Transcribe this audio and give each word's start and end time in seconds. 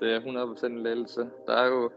det 0.00 0.08
er 0.14 0.20
100% 0.20 0.66
en 0.66 0.78
lettelse. 0.78 1.20
Der 1.46 1.52
er 1.52 1.66
jo 1.66 1.90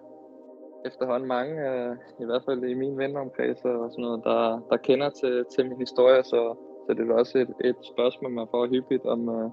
efterhånden 0.86 1.28
mange, 1.28 1.54
øh, 1.70 1.96
i 2.20 2.26
hvert 2.26 2.44
fald 2.46 2.64
i 2.64 2.74
min 2.74 2.98
venneomkreds 2.98 3.62
og 3.66 3.92
sådan 3.92 4.06
noget, 4.06 4.22
der, 4.24 4.60
der 4.70 4.78
kender 4.78 5.10
til, 5.10 5.46
til 5.54 5.70
min 5.70 5.80
historie, 5.80 6.24
så, 6.24 6.42
så 6.86 6.94
det 6.94 7.10
er 7.10 7.14
også 7.14 7.38
et, 7.38 7.52
et 7.70 7.80
spørgsmål, 7.94 8.32
man 8.32 8.48
får 8.52 8.68
hyppigt, 8.68 9.06
om, 9.06 9.30
øh, 9.30 9.50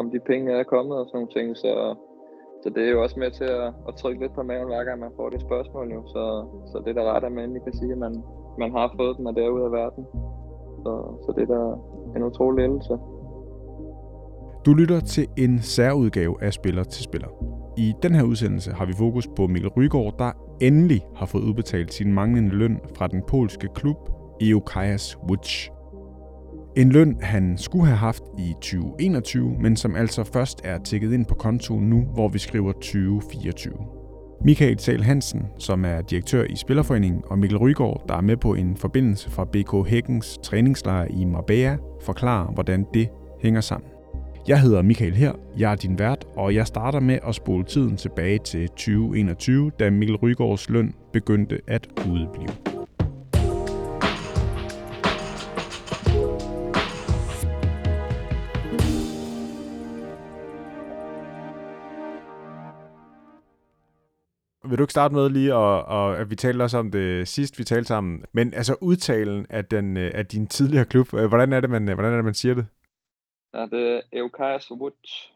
om 0.00 0.10
de 0.10 0.20
penge 0.20 0.52
er 0.52 0.62
kommet 0.62 0.96
og 0.98 1.06
sådan 1.06 1.16
nogle 1.18 1.34
ting. 1.36 1.56
Så, 1.56 1.94
så 2.62 2.70
det 2.74 2.82
er 2.86 2.90
jo 2.90 3.02
også 3.02 3.18
med 3.18 3.30
til 3.30 3.44
at, 3.44 3.68
at 3.88 3.94
trykke 3.96 4.20
lidt 4.20 4.34
på 4.34 4.42
maven, 4.42 4.68
hver 4.68 4.84
gang 4.84 5.00
man 5.00 5.16
får 5.16 5.28
det 5.30 5.40
spørgsmål. 5.40 5.92
Jo. 5.92 6.00
Så, 6.06 6.22
så 6.70 6.82
det 6.84 6.90
er 6.90 7.02
da 7.02 7.12
ret, 7.12 7.24
at 7.24 7.32
man 7.32 7.44
endelig 7.44 7.62
kan 7.62 7.76
sige, 7.80 7.92
at 7.92 7.98
man, 7.98 8.22
man 8.58 8.70
har 8.72 8.94
fået 8.96 9.16
dem, 9.16 9.26
og 9.26 9.34
det 9.36 9.44
er 9.44 9.48
ude 9.48 9.64
af 9.64 9.72
verden. 9.72 10.04
Så, 10.84 10.92
så 11.24 11.32
det 11.36 11.42
er 11.42 11.52
da 11.54 11.60
en 12.16 12.22
utrolig 12.24 12.62
lettelse. 12.62 12.98
Du 14.66 14.74
lytter 14.74 15.00
til 15.00 15.26
en 15.36 15.58
særudgave 15.62 16.42
af 16.42 16.52
Spiller 16.52 16.84
til 16.84 17.04
Spiller. 17.04 17.55
I 17.76 17.94
den 18.02 18.14
her 18.14 18.22
udsendelse 18.22 18.72
har 18.72 18.86
vi 18.86 18.92
fokus 18.92 19.28
på 19.36 19.46
Mikkel 19.46 19.70
Rygaard, 19.70 20.14
der 20.18 20.32
endelig 20.60 21.02
har 21.16 21.26
fået 21.26 21.42
udbetalt 21.42 21.94
sin 21.94 22.12
manglende 22.12 22.54
løn 22.54 22.78
fra 22.96 23.06
den 23.06 23.22
polske 23.28 23.68
klub 23.74 23.96
Eukajas 24.40 25.16
Łódź. 25.16 25.72
En 26.76 26.92
løn, 26.92 27.16
han 27.20 27.58
skulle 27.58 27.86
have 27.86 27.96
haft 27.96 28.22
i 28.38 28.52
2021, 28.52 29.56
men 29.60 29.76
som 29.76 29.94
altså 29.94 30.24
først 30.24 30.60
er 30.64 30.78
tækket 30.78 31.12
ind 31.12 31.26
på 31.26 31.34
kontoen 31.34 31.90
nu, 31.90 32.00
hvor 32.00 32.28
vi 32.28 32.38
skriver 32.38 32.72
2024. 32.72 33.74
Michael 34.44 34.78
Sal 34.78 35.02
Hansen, 35.02 35.42
som 35.58 35.84
er 35.84 36.00
direktør 36.00 36.44
i 36.44 36.56
Spillerforeningen, 36.56 37.22
og 37.26 37.38
Mikkel 37.38 37.58
Rygaard, 37.58 38.04
der 38.08 38.14
er 38.16 38.20
med 38.20 38.36
på 38.36 38.54
en 38.54 38.76
forbindelse 38.76 39.30
fra 39.30 39.44
BK 39.44 39.88
Hækkens 39.88 40.38
træningslejr 40.42 41.06
i 41.10 41.24
Marbella, 41.24 41.76
forklarer, 42.02 42.52
hvordan 42.52 42.86
det 42.94 43.08
hænger 43.42 43.60
sammen. 43.60 43.90
Jeg 44.48 44.60
hedder 44.60 44.82
Michael 44.82 45.14
her, 45.14 45.32
jeg 45.58 45.72
er 45.72 45.76
din 45.76 45.98
vært, 45.98 46.24
og 46.36 46.54
jeg 46.54 46.66
starter 46.66 47.00
med 47.00 47.18
at 47.28 47.34
spole 47.34 47.64
tiden 47.64 47.96
tilbage 47.96 48.38
til 48.38 48.68
2021, 48.68 49.70
da 49.78 49.90
Mikkel 49.90 50.16
Rygaards 50.16 50.70
løn 50.70 50.94
begyndte 51.12 51.60
at 51.66 51.86
udblive. 52.08 52.48
Vil 64.68 64.78
du 64.78 64.82
ikke 64.82 64.90
starte 64.90 65.14
med 65.14 65.28
lige, 65.30 65.52
at, 65.52 65.84
og, 65.86 66.18
at 66.18 66.30
vi 66.30 66.36
talte 66.36 66.62
også 66.62 66.78
om 66.78 66.90
det 66.90 67.28
sidst, 67.28 67.58
vi 67.58 67.64
talte 67.64 67.88
sammen, 67.88 68.22
men 68.32 68.54
altså 68.54 68.76
udtalen 68.80 69.46
af, 69.50 69.64
den, 69.64 69.96
øh, 69.96 70.10
af 70.14 70.26
din 70.26 70.46
tidligere 70.46 70.84
klub, 70.84 71.14
øh, 71.14 71.26
hvordan 71.26 71.52
er 71.52 71.60
det, 71.60 71.70
man, 71.70 71.84
hvordan 71.84 72.12
er 72.12 72.16
det, 72.16 72.24
man 72.24 72.34
siger 72.34 72.54
det? 72.54 72.66
Ja, 73.54 73.66
det 73.66 73.96
er 73.96 74.00
Eukajas 74.12 74.70
Łódź. 74.70 75.32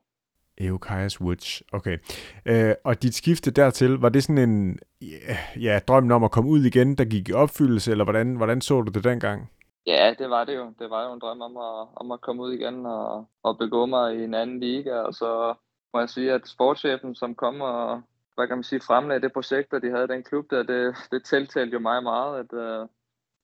Eukajas 0.61 1.21
Łódź, 1.21 1.63
okay. 1.73 1.99
Øh, 2.47 2.75
og 2.85 3.03
dit 3.03 3.15
skifte 3.15 3.51
dertil, 3.51 3.91
var 3.91 4.09
det 4.09 4.23
sådan 4.25 4.51
en 4.51 4.79
ja, 5.03 5.37
ja, 5.61 5.79
drøm 5.89 6.11
om 6.11 6.25
at 6.25 6.31
komme 6.31 6.51
ud 6.51 6.65
igen, 6.65 6.95
der 6.95 7.05
gik 7.05 7.29
i 7.29 7.33
opfyldelse, 7.33 7.91
eller 7.91 8.05
hvordan, 8.05 8.37
hvordan 8.37 8.61
så 8.61 8.81
du 8.83 8.91
det 8.91 9.05
dengang? 9.05 9.51
Ja, 9.87 10.15
det 10.19 10.31
var 10.31 10.45
det 10.45 10.57
jo. 10.57 10.73
Det 10.79 10.91
var 10.91 11.07
jo 11.07 11.13
en 11.13 11.21
drøm 11.21 11.41
om 11.41 11.57
at, 11.57 11.89
om 11.97 12.13
at 12.13 12.21
komme 12.21 12.43
ud 12.43 12.53
igen 12.53 12.87
og, 12.87 13.27
og 13.43 13.59
begå 13.59 13.87
mig 13.87 14.17
i 14.17 14.25
en 14.25 14.35
anden 14.35 14.61
liga, 14.61 14.95
og 14.95 15.15
så 15.15 15.55
må 15.95 16.01
jeg 16.01 16.09
sige, 16.09 16.33
at 16.33 16.49
sportschefen, 16.49 17.15
som 17.15 17.35
kom 17.35 17.61
og 17.61 18.03
hvad 18.35 18.49
kan 18.49 18.57
man 18.57 18.65
sige, 18.65 18.81
fremlagde 18.81 19.23
det 19.23 19.33
projekt, 19.33 19.71
der 19.71 19.79
de 19.79 19.91
havde 19.91 20.05
i 20.05 20.15
den 20.15 20.23
klub 20.23 20.51
der, 20.51 20.63
det, 20.63 20.97
det 21.11 21.25
tiltalte 21.25 21.73
jo 21.73 21.79
mig 21.79 22.03
meget, 22.03 22.39
at, 22.39 22.59
at 22.59 22.89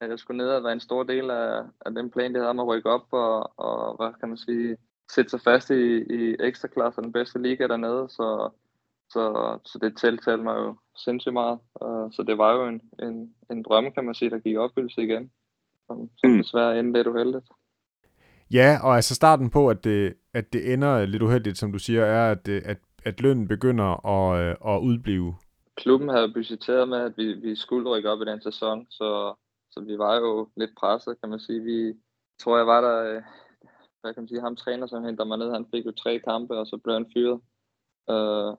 jeg 0.00 0.18
skulle 0.18 0.38
ned 0.38 0.48
og 0.48 0.64
være 0.64 0.72
en 0.72 0.80
stor 0.80 1.02
del 1.02 1.30
af, 1.30 1.62
af 1.86 1.94
den 1.94 2.10
plan, 2.10 2.34
de 2.34 2.38
havde 2.38 2.50
om 2.50 2.60
at 2.60 2.66
rykke 2.66 2.90
op 2.90 3.06
og, 3.10 3.60
og 3.60 3.96
hvad 3.96 4.12
kan 4.20 4.28
man 4.28 4.38
sige, 4.38 4.76
sætte 5.10 5.30
sig 5.30 5.40
fast 5.40 5.70
i, 5.70 6.02
i 6.02 6.36
ekstra 6.40 6.68
klasse 6.68 7.02
den 7.02 7.12
bedste 7.12 7.42
liga 7.42 7.66
dernede, 7.66 8.08
så, 8.08 8.50
så, 9.10 9.22
så 9.64 9.78
det 9.82 9.96
tiltalte 9.96 10.42
mig 10.42 10.56
jo 10.56 10.76
sindssygt 10.96 11.32
meget. 11.32 11.58
Uh, 11.80 12.12
så 12.12 12.24
det 12.26 12.38
var 12.38 12.54
jo 12.54 12.68
en, 12.68 12.80
en, 13.02 13.34
en 13.50 13.62
drøm, 13.62 13.92
kan 13.92 14.04
man 14.04 14.14
sige, 14.14 14.30
der 14.30 14.38
gik 14.38 14.52
i 14.52 14.56
opfyldelse 14.56 15.02
igen, 15.02 15.30
som, 15.86 16.10
som 16.16 16.30
mm. 16.30 16.38
desværre 16.38 16.78
endte 16.78 16.98
lidt 16.98 17.06
uheldigt. 17.06 17.46
Ja, 18.52 18.78
og 18.82 18.96
altså 18.96 19.14
starten 19.14 19.50
på, 19.50 19.68
at 19.68 19.84
det, 19.84 20.14
at 20.34 20.52
det 20.52 20.72
ender 20.72 21.06
lidt 21.06 21.22
uheldigt, 21.22 21.58
som 21.58 21.72
du 21.72 21.78
siger, 21.78 22.04
er, 22.04 22.30
at, 22.30 22.48
at, 22.48 22.78
at 23.04 23.20
lønnen 23.20 23.48
begynder 23.48 24.06
at, 24.06 24.40
øh, 24.40 24.74
at 24.74 24.80
udblive. 24.80 25.34
Klubben 25.76 26.08
havde 26.08 26.32
budgetteret 26.32 26.88
med, 26.88 26.98
at 26.98 27.12
vi, 27.16 27.32
vi 27.32 27.56
skulle 27.56 27.90
rykke 27.90 28.10
op 28.10 28.20
i 28.22 28.24
den 28.24 28.42
sæson, 28.42 28.86
så, 28.90 29.34
så 29.76 29.84
vi 29.84 29.98
var 29.98 30.16
jo 30.16 30.48
lidt 30.56 30.70
presset, 30.76 31.20
kan 31.20 31.30
man 31.30 31.40
sige. 31.40 31.60
Vi 31.62 31.94
tror, 32.38 32.56
jeg 32.56 32.66
var 32.66 32.80
der, 32.80 33.16
øh, 33.16 33.22
hvad 34.00 34.14
kan 34.14 34.22
man 34.22 34.28
sige, 34.28 34.40
ham 34.40 34.56
træner, 34.56 34.86
som 34.86 35.04
henter 35.04 35.24
mig 35.24 35.38
ned, 35.38 35.50
han 35.52 35.66
fik 35.70 35.86
jo 35.86 35.92
tre 35.92 36.18
kampe, 36.18 36.58
og 36.58 36.66
så 36.66 36.76
blev 36.76 36.94
han 36.94 37.10
fyret. 37.14 37.40
Uh, 38.08 38.52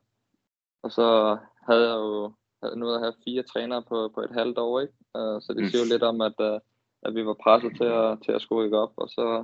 og 0.83 0.91
så 0.91 1.37
havde 1.67 1.89
jeg 1.89 1.95
jo 1.95 2.33
havde 2.63 2.79
nået 2.79 2.95
at 2.95 3.01
have 3.01 3.13
fire 3.23 3.43
trænere 3.43 3.83
på, 3.83 4.11
på 4.15 4.21
et 4.21 4.31
halvt 4.31 4.57
år, 4.57 4.79
ikke? 4.79 4.93
Uh, 5.15 5.41
så 5.41 5.53
det 5.57 5.71
siger 5.71 5.83
jo 5.83 5.91
lidt 5.93 6.03
om, 6.03 6.21
at, 6.21 6.37
uh, 6.39 6.59
at 7.01 7.15
vi 7.15 7.25
var 7.25 7.33
presset 7.43 7.71
til 7.77 7.83
at, 7.83 8.17
til 8.25 8.31
at 8.31 8.41
skulle 8.41 8.63
rykke 8.65 8.77
op, 8.77 8.93
og 8.97 9.09
så 9.09 9.43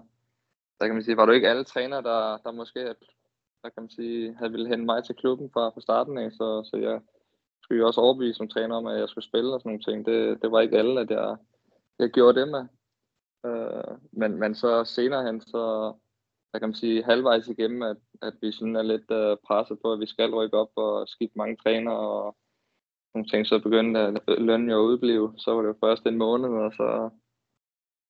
der 0.79 0.85
kan 0.85 0.95
man 0.95 1.03
sige, 1.03 1.17
var 1.17 1.25
det 1.25 1.35
ikke 1.35 1.49
alle 1.49 1.63
trænere, 1.63 2.01
der, 2.01 2.37
der 2.37 2.51
måske 2.51 2.95
der 3.63 3.69
kan 3.69 3.83
man 3.83 3.89
sige, 3.89 4.35
havde 4.35 4.51
ville 4.51 4.67
hente 4.67 4.85
mig 4.85 5.03
til 5.03 5.15
klubben 5.15 5.49
fra, 5.53 5.69
fra 5.69 5.81
starten 5.81 6.17
af, 6.17 6.31
så, 6.31 6.69
så 6.69 6.77
jeg 6.77 7.01
skulle 7.61 7.79
jo 7.79 7.87
også 7.87 8.01
overbevise 8.01 8.37
som 8.37 8.47
træner 8.47 8.75
om, 8.75 8.87
at 8.87 8.99
jeg 8.99 9.09
skulle 9.09 9.25
spille 9.25 9.53
og 9.53 9.59
sådan 9.59 9.69
nogle 9.69 9.83
ting. 9.83 10.05
Det, 10.05 10.41
det 10.41 10.51
var 10.51 10.61
ikke 10.61 10.77
alle, 10.77 11.01
at 11.01 11.09
jeg, 11.09 11.37
jeg 11.99 12.09
gjorde 12.09 12.39
det 12.39 12.47
med. 12.47 12.65
Øh, 13.45 13.97
men, 14.11 14.39
men 14.39 14.55
så 14.55 14.83
senere 14.83 15.25
hen, 15.25 15.41
så 15.41 15.93
der 16.53 16.59
kan 16.59 16.69
man 16.69 16.75
sige 16.75 17.03
halvvejs 17.03 17.47
igennem, 17.47 17.81
at, 17.81 17.97
at 18.21 18.33
vi 18.41 18.51
sådan 18.51 18.75
er 18.75 18.81
lidt 18.81 19.11
øh, 19.11 19.37
presset 19.47 19.79
på, 19.83 19.93
at 19.93 19.99
vi 19.99 20.05
skal 20.05 20.33
rykke 20.33 20.57
op 20.57 20.71
og 20.75 21.07
skifte 21.07 21.37
mange 21.37 21.57
træner 21.57 21.91
og 21.91 22.37
nogle 23.13 23.27
ting, 23.27 23.47
så 23.47 23.59
begyndte 23.59 23.99
øh, 23.99 24.37
lønnen 24.37 24.69
jo 24.69 24.79
at 24.79 24.87
udblive. 24.87 25.33
Så 25.37 25.53
var 25.53 25.61
det 25.61 25.67
jo 25.67 25.77
først 25.83 26.05
en 26.05 26.17
måned, 26.17 26.49
og 26.49 26.73
så, 26.73 27.09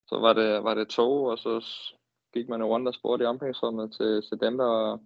så 0.09 0.19
var, 0.19 0.33
det, 0.33 0.63
var 0.63 0.73
det 0.73 0.87
to, 0.89 1.23
og 1.23 1.39
så 1.39 1.65
gik 2.33 2.49
man 2.49 2.61
jo 2.61 2.67
rundt 2.67 2.87
og 2.87 2.93
spurgte 2.93 3.23
i 3.23 3.27
omklædningsrummet 3.27 3.93
til, 3.93 4.21
til 4.29 4.39
dem, 4.39 4.57
der 4.57 4.97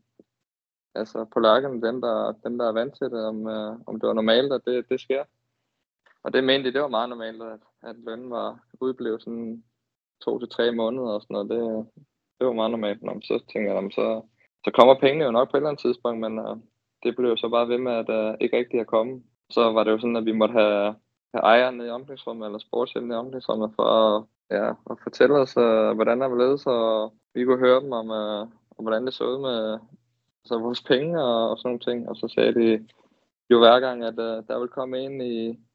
altså 0.96 1.26
polakkerne, 1.34 1.82
dem 1.88 2.02
der, 2.02 2.32
dem 2.44 2.58
der 2.58 2.68
er 2.68 2.72
vant 2.72 2.98
til 2.98 3.08
det, 3.12 3.26
om, 3.26 3.48
øh, 3.48 3.80
om 3.88 4.00
det 4.00 4.08
var 4.08 4.14
normalt, 4.14 4.54
at 4.54 4.62
det, 4.66 4.90
det 4.90 5.02
sker. 5.02 5.24
Og 6.28 6.34
det 6.34 6.44
mente 6.44 6.70
de, 6.70 6.74
det 6.74 6.82
var 6.82 6.88
meget 6.88 7.10
normalt, 7.10 7.42
at, 7.44 7.60
at 7.84 7.96
lønnen 8.06 8.30
var 8.30 8.60
udeblevet 8.82 9.22
sådan 9.22 9.64
to 10.26 10.40
til 10.40 10.50
tre 10.50 10.72
måneder 10.72 11.08
og 11.08 11.22
sådan 11.22 11.34
noget. 11.34 11.50
Det, 11.50 11.88
det 12.40 12.48
var 12.48 12.54
meget 12.54 12.72
normalt. 12.72 13.04
Nå, 13.04 13.12
så 13.24 13.44
tænker 13.54 13.74
jeg, 13.74 13.92
så, 13.92 14.22
så 14.66 14.72
kommer 14.72 15.00
pengene 15.00 15.26
jo 15.26 15.32
nok 15.32 15.52
på 15.52 15.58
et 15.58 15.60
eller 15.60 15.70
andet 15.70 15.82
tidspunkt, 15.82 16.20
men 16.20 16.40
uh, 16.40 16.58
det 17.04 17.16
blev 17.16 17.30
jo 17.30 17.36
så 17.36 17.50
bare 17.50 17.70
ved 17.70 17.78
med, 17.78 17.92
at 17.92 18.10
uh, 18.20 18.36
ikke 18.42 18.58
rigtig 18.58 18.80
at 18.80 18.88
komme. 18.88 19.24
Så 19.50 19.72
var 19.72 19.84
det 19.84 19.92
jo 19.92 20.00
sådan, 20.00 20.16
at 20.16 20.26
vi 20.26 20.32
måtte 20.32 20.54
have, 20.54 20.96
have 21.34 21.44
ejeren 21.44 21.82
i 21.82 21.90
omklædningsrummet, 21.90 22.46
eller 22.46 22.59
sportschefen 22.59 23.12
i 23.12 23.16
omklædningsrummet, 23.16 23.72
for 23.76 23.84
at, 23.84 24.24
ja, 24.52 24.70
at 24.70 24.98
fortælle 25.04 25.36
os, 25.36 25.58
uh, 25.58 25.92
hvordan 25.98 26.22
der 26.22 26.28
var 26.28 26.38
ledet, 26.38 26.59
så 26.59 26.74
vi 27.34 27.46
kunne 27.46 27.66
høre 27.66 27.82
dem 27.82 27.92
om, 27.92 28.09
uh, 28.09 28.42
om 28.78 28.82
hvordan 28.86 29.06
det 29.06 29.14
så 29.14 29.24
ud 29.24 29.40
med, 29.42 29.80
altså 30.44 30.58
vores 30.59 30.84
penge 30.84 31.24
og, 31.24 31.50
og 31.50 31.58
sådan 31.58 31.68
nogle 31.70 31.86
ting. 31.88 32.09
Og 32.09 32.16
så 32.16 32.28
sagde 32.28 32.54
de 32.54 32.88
jo 33.50 33.59
hver 33.59 33.80
gang, 33.80 34.04
at 34.04 34.20
uh, 34.20 34.48
der 34.48 34.59
ville 34.59 34.76
komme 34.78 35.00
en 35.00 35.22
i 35.22 35.66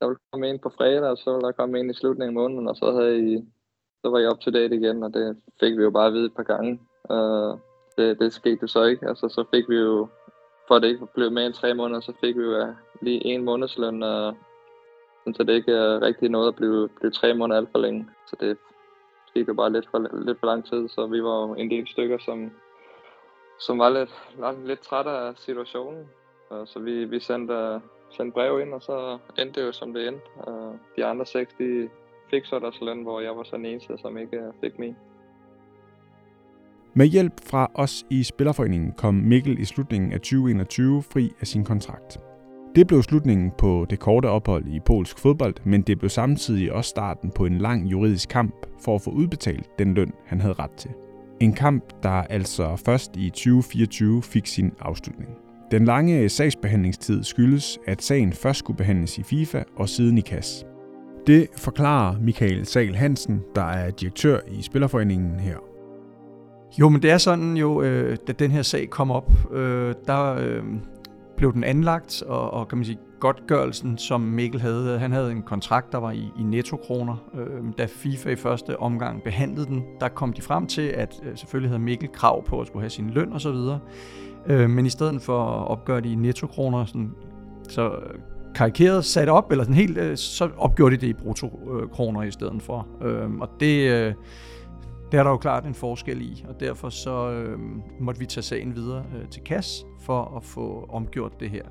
der 0.00 0.06
ville 0.06 0.18
komme 0.32 0.50
en 0.50 0.58
på 0.58 0.68
fredag, 0.68 1.10
og 1.10 1.18
så 1.18 1.32
ville 1.32 1.46
der 1.46 1.52
komme 1.52 1.80
en 1.80 1.90
i 1.90 1.94
slutningen 1.94 2.36
af 2.36 2.42
måneden, 2.42 2.68
og 2.68 2.76
så 2.76 2.92
havde 2.92 3.18
I, 3.32 3.44
så 4.02 4.10
var 4.10 4.18
jeg 4.18 4.30
op 4.30 4.40
til 4.40 4.54
date 4.54 4.76
igen, 4.76 5.02
og 5.02 5.14
det 5.14 5.36
fik 5.60 5.76
vi 5.78 5.82
jo 5.82 5.90
bare 5.90 6.06
at 6.06 6.12
vide 6.12 6.26
et 6.26 6.34
par 6.34 6.42
gange. 6.42 6.80
Uh, 7.10 7.58
det, 7.96 8.18
det 8.20 8.32
skete 8.32 8.58
jo 8.62 8.66
så 8.66 8.82
ikke. 8.84 9.08
Altså, 9.08 9.28
så 9.28 9.44
fik 9.54 9.68
vi 9.68 9.76
jo, 9.76 10.08
for 10.68 10.74
at 10.74 10.82
det 10.82 10.88
ikke 10.88 11.06
blev 11.14 11.30
mere 11.30 11.46
end 11.46 11.54
tre 11.54 11.74
måneder, 11.74 12.00
så 12.00 12.12
fik 12.20 12.36
vi 12.36 12.42
jo 12.42 12.74
lige 13.02 13.24
en 13.24 13.42
månedsløn, 13.42 14.02
uh, 14.02 14.34
så 15.34 15.42
det 15.42 15.54
ikke 15.54 15.72
er 15.72 16.02
rigtig 16.02 16.28
noget 16.28 16.48
at 16.48 16.56
blive, 16.56 16.88
blive 16.88 17.10
tre 17.10 17.34
måneder 17.34 17.60
alt 17.60 17.72
for 17.72 17.78
længe. 17.78 18.08
Så 18.26 18.36
det 18.40 18.58
gik 19.34 19.48
jo 19.48 19.54
bare 19.54 19.72
lidt 19.72 19.88
for, 19.90 20.18
lidt 20.24 20.40
for 20.40 20.46
lang 20.46 20.64
tid, 20.64 20.88
så 20.88 21.06
vi 21.06 21.22
var 21.22 21.46
jo 21.46 21.54
en 21.54 21.70
del 21.70 21.88
stykker, 21.88 22.18
som, 22.18 22.50
som 23.60 23.78
var 23.78 23.90
lidt, 23.90 24.10
lidt, 24.36 24.66
lidt 24.66 24.80
trætte 24.80 25.10
af 25.10 25.36
situationen. 25.36 26.08
Så 26.64 26.78
vi, 26.78 27.04
vi 27.04 27.20
sendte, 27.20 27.80
sendte 28.16 28.34
brev 28.34 28.60
ind, 28.60 28.74
og 28.74 28.82
så 28.82 29.18
endte 29.38 29.60
det 29.60 29.66
jo 29.66 29.72
som 29.72 29.92
det 29.92 30.08
endte. 30.08 30.26
Uh, 30.48 30.74
de 30.96 31.04
andre 31.04 31.26
seks, 31.26 31.54
de 31.58 31.88
fik 32.30 32.44
så 32.44 32.58
deres 32.58 32.80
løn, 32.80 33.02
hvor 33.02 33.20
jeg 33.20 33.36
var 33.36 33.42
så 33.42 33.56
den 33.56 33.66
eneste, 33.66 33.98
som 33.98 34.18
ikke 34.18 34.36
øh, 34.36 34.52
fik 34.60 34.78
min. 34.78 34.96
Med 36.94 37.06
hjælp 37.06 37.32
fra 37.44 37.70
os 37.74 38.06
i 38.10 38.22
Spillerforeningen 38.22 38.92
kom 38.92 39.14
Mikkel 39.14 39.58
i 39.58 39.64
slutningen 39.64 40.12
af 40.12 40.20
2021 40.20 41.02
fri 41.02 41.32
af 41.40 41.46
sin 41.46 41.64
kontrakt. 41.64 42.20
Det 42.76 42.86
blev 42.86 43.02
slutningen 43.02 43.52
på 43.58 43.86
det 43.90 44.00
korte 44.00 44.26
ophold 44.26 44.66
i 44.66 44.80
polsk 44.80 45.18
fodbold, 45.18 45.54
men 45.64 45.82
det 45.82 45.98
blev 45.98 46.08
samtidig 46.08 46.72
også 46.72 46.88
starten 46.88 47.30
på 47.30 47.46
en 47.46 47.58
lang 47.58 47.86
juridisk 47.86 48.28
kamp 48.28 48.54
for 48.84 48.94
at 48.94 49.02
få 49.02 49.10
udbetalt 49.10 49.78
den 49.78 49.94
løn, 49.94 50.12
han 50.26 50.40
havde 50.40 50.54
ret 50.54 50.70
til. 50.70 50.90
En 51.40 51.52
kamp, 51.52 51.84
der 52.02 52.10
altså 52.10 52.82
først 52.86 53.16
i 53.16 53.30
2024 53.30 54.22
fik 54.22 54.46
sin 54.46 54.72
afslutning. 54.80 55.45
Den 55.70 55.84
lange 55.84 56.28
sagsbehandlingstid 56.28 57.22
skyldes, 57.22 57.78
at 57.86 58.02
sagen 58.02 58.32
først 58.32 58.58
skulle 58.58 58.76
behandles 58.76 59.18
i 59.18 59.22
FIFA 59.22 59.62
og 59.76 59.88
siden 59.88 60.18
i 60.18 60.20
KAS. 60.20 60.66
Det 61.26 61.46
forklarer 61.56 62.20
Michael 62.20 62.66
Sal 62.66 62.94
Hansen, 62.94 63.42
der 63.54 63.64
er 63.64 63.90
direktør 63.90 64.38
i 64.48 64.62
Spillerforeningen 64.62 65.40
her. 65.40 65.56
Jo, 66.80 66.88
men 66.88 67.02
det 67.02 67.10
er 67.10 67.18
sådan 67.18 67.56
jo, 67.56 67.82
øh, 67.82 68.16
da 68.26 68.32
den 68.32 68.50
her 68.50 68.62
sag 68.62 68.90
kom 68.90 69.10
op, 69.10 69.32
øh, 69.52 69.94
der, 70.06 70.34
øh, 70.34 70.62
blev 71.36 71.52
den 71.52 71.64
anlagt, 71.64 72.22
og, 72.22 72.50
og 72.50 72.68
kan 72.68 72.78
man 72.78 72.84
sige, 72.84 72.98
godtgørelsen, 73.20 73.98
som 73.98 74.20
Mikkel 74.20 74.60
havde, 74.60 74.98
han 74.98 75.12
havde 75.12 75.30
en 75.30 75.42
kontrakt, 75.42 75.92
der 75.92 75.98
var 75.98 76.10
i, 76.10 76.30
i 76.38 76.42
nettokroner. 76.42 77.16
Øh, 77.34 77.72
da 77.78 77.86
FIFA 77.86 78.30
i 78.30 78.36
første 78.36 78.80
omgang 78.80 79.22
behandlede 79.22 79.66
den, 79.66 79.84
der 80.00 80.08
kom 80.08 80.32
de 80.32 80.42
frem 80.42 80.66
til, 80.66 80.82
at 80.82 81.20
øh, 81.22 81.36
selvfølgelig 81.36 81.70
havde 81.70 81.82
Mikkel 81.82 82.08
krav 82.12 82.44
på 82.44 82.60
at 82.60 82.66
skulle 82.66 82.82
have 82.82 82.90
sin 82.90 83.10
løn 83.10 83.32
osv., 83.32 83.56
øh, 84.48 84.70
men 84.70 84.86
i 84.86 84.90
stedet 84.90 85.22
for 85.22 85.44
at 85.44 85.68
opgøre 85.68 86.00
det 86.00 86.08
i 86.08 86.14
nettokroner, 86.14 86.84
sådan, 86.84 87.10
så 87.68 87.90
øh, 87.90 88.20
karikeret 88.54 89.04
sat 89.04 89.28
op, 89.28 89.50
eller 89.50 89.64
sådan 89.64 89.76
helt, 89.76 89.98
øh, 89.98 90.16
så 90.16 90.50
opgjorde 90.56 90.96
de 90.96 91.00
det 91.00 91.06
i 91.06 91.12
bruttokroner 91.12 92.22
i 92.22 92.30
stedet 92.30 92.62
for. 92.62 92.86
Øh, 93.02 93.30
og 93.40 93.48
det, 93.60 93.90
øh, 93.90 94.14
det 95.12 95.18
er 95.18 95.22
der 95.22 95.30
jo 95.30 95.36
klart 95.36 95.66
en 95.66 95.74
forskel 95.74 96.22
i, 96.22 96.44
og 96.48 96.60
derfor 96.60 96.88
så 96.88 97.30
øh, 97.30 97.58
måtte 98.00 98.20
vi 98.20 98.26
tage 98.26 98.42
sagen 98.42 98.76
videre 98.76 99.04
øh, 99.16 99.28
til 99.28 99.42
KAS 99.42 99.84
for 100.00 100.36
at 100.36 100.44
få 100.44 100.86
omgjort 100.88 101.40
det 101.40 101.50
her. 101.50 101.62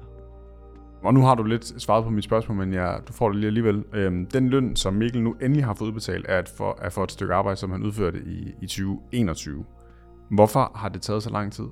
Og 1.04 1.14
nu 1.14 1.22
har 1.22 1.36
du 1.36 1.44
lidt 1.44 1.82
svaret 1.82 2.04
på 2.04 2.10
mit 2.10 2.24
spørgsmål, 2.24 2.58
men 2.58 2.74
ja, 2.74 2.96
du 3.08 3.14
får 3.14 3.30
det 3.30 3.38
lige 3.38 3.48
alligevel. 3.48 3.84
Øhm, 3.94 4.26
den 4.26 4.50
løn, 4.50 4.76
som 4.76 4.94
Mikkel 4.94 5.24
nu 5.24 5.36
endelig 5.42 5.66
har 5.66 5.74
fået 5.74 5.88
udbetalt, 5.88 6.26
er, 6.30 6.42
for, 6.58 6.78
er 6.82 6.90
for 6.90 7.04
et 7.04 7.12
stykke 7.12 7.34
arbejde, 7.34 7.58
som 7.58 7.72
han 7.72 7.84
udførte 7.84 8.20
i, 8.26 8.54
i 8.62 8.68
2021. 8.68 9.66
Hvorfor 10.32 10.72
har 10.76 10.90
det 10.90 11.02
taget 11.02 11.24
så 11.24 11.30
lang 11.30 11.54
tid? 11.54 11.66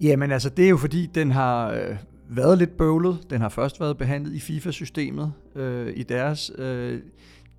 Jamen 0.00 0.30
altså, 0.32 0.48
det 0.48 0.64
er 0.64 0.68
jo 0.68 0.76
fordi, 0.76 1.06
den 1.06 1.30
har 1.30 1.70
øh, 1.70 1.96
været 2.28 2.58
lidt 2.58 2.76
bøvlet. 2.76 3.30
Den 3.30 3.40
har 3.40 3.48
først 3.48 3.80
været 3.80 3.98
behandlet 3.98 4.34
i 4.34 4.40
FIFA-systemet, 4.40 5.32
øh, 5.54 5.92
i 5.96 6.02
deres 6.02 6.50
øh, 6.58 7.00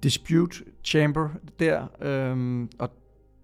dispute 0.03 0.57
chamber 0.83 1.29
der, 1.59 1.87
øh, 2.01 2.67
og 2.79 2.91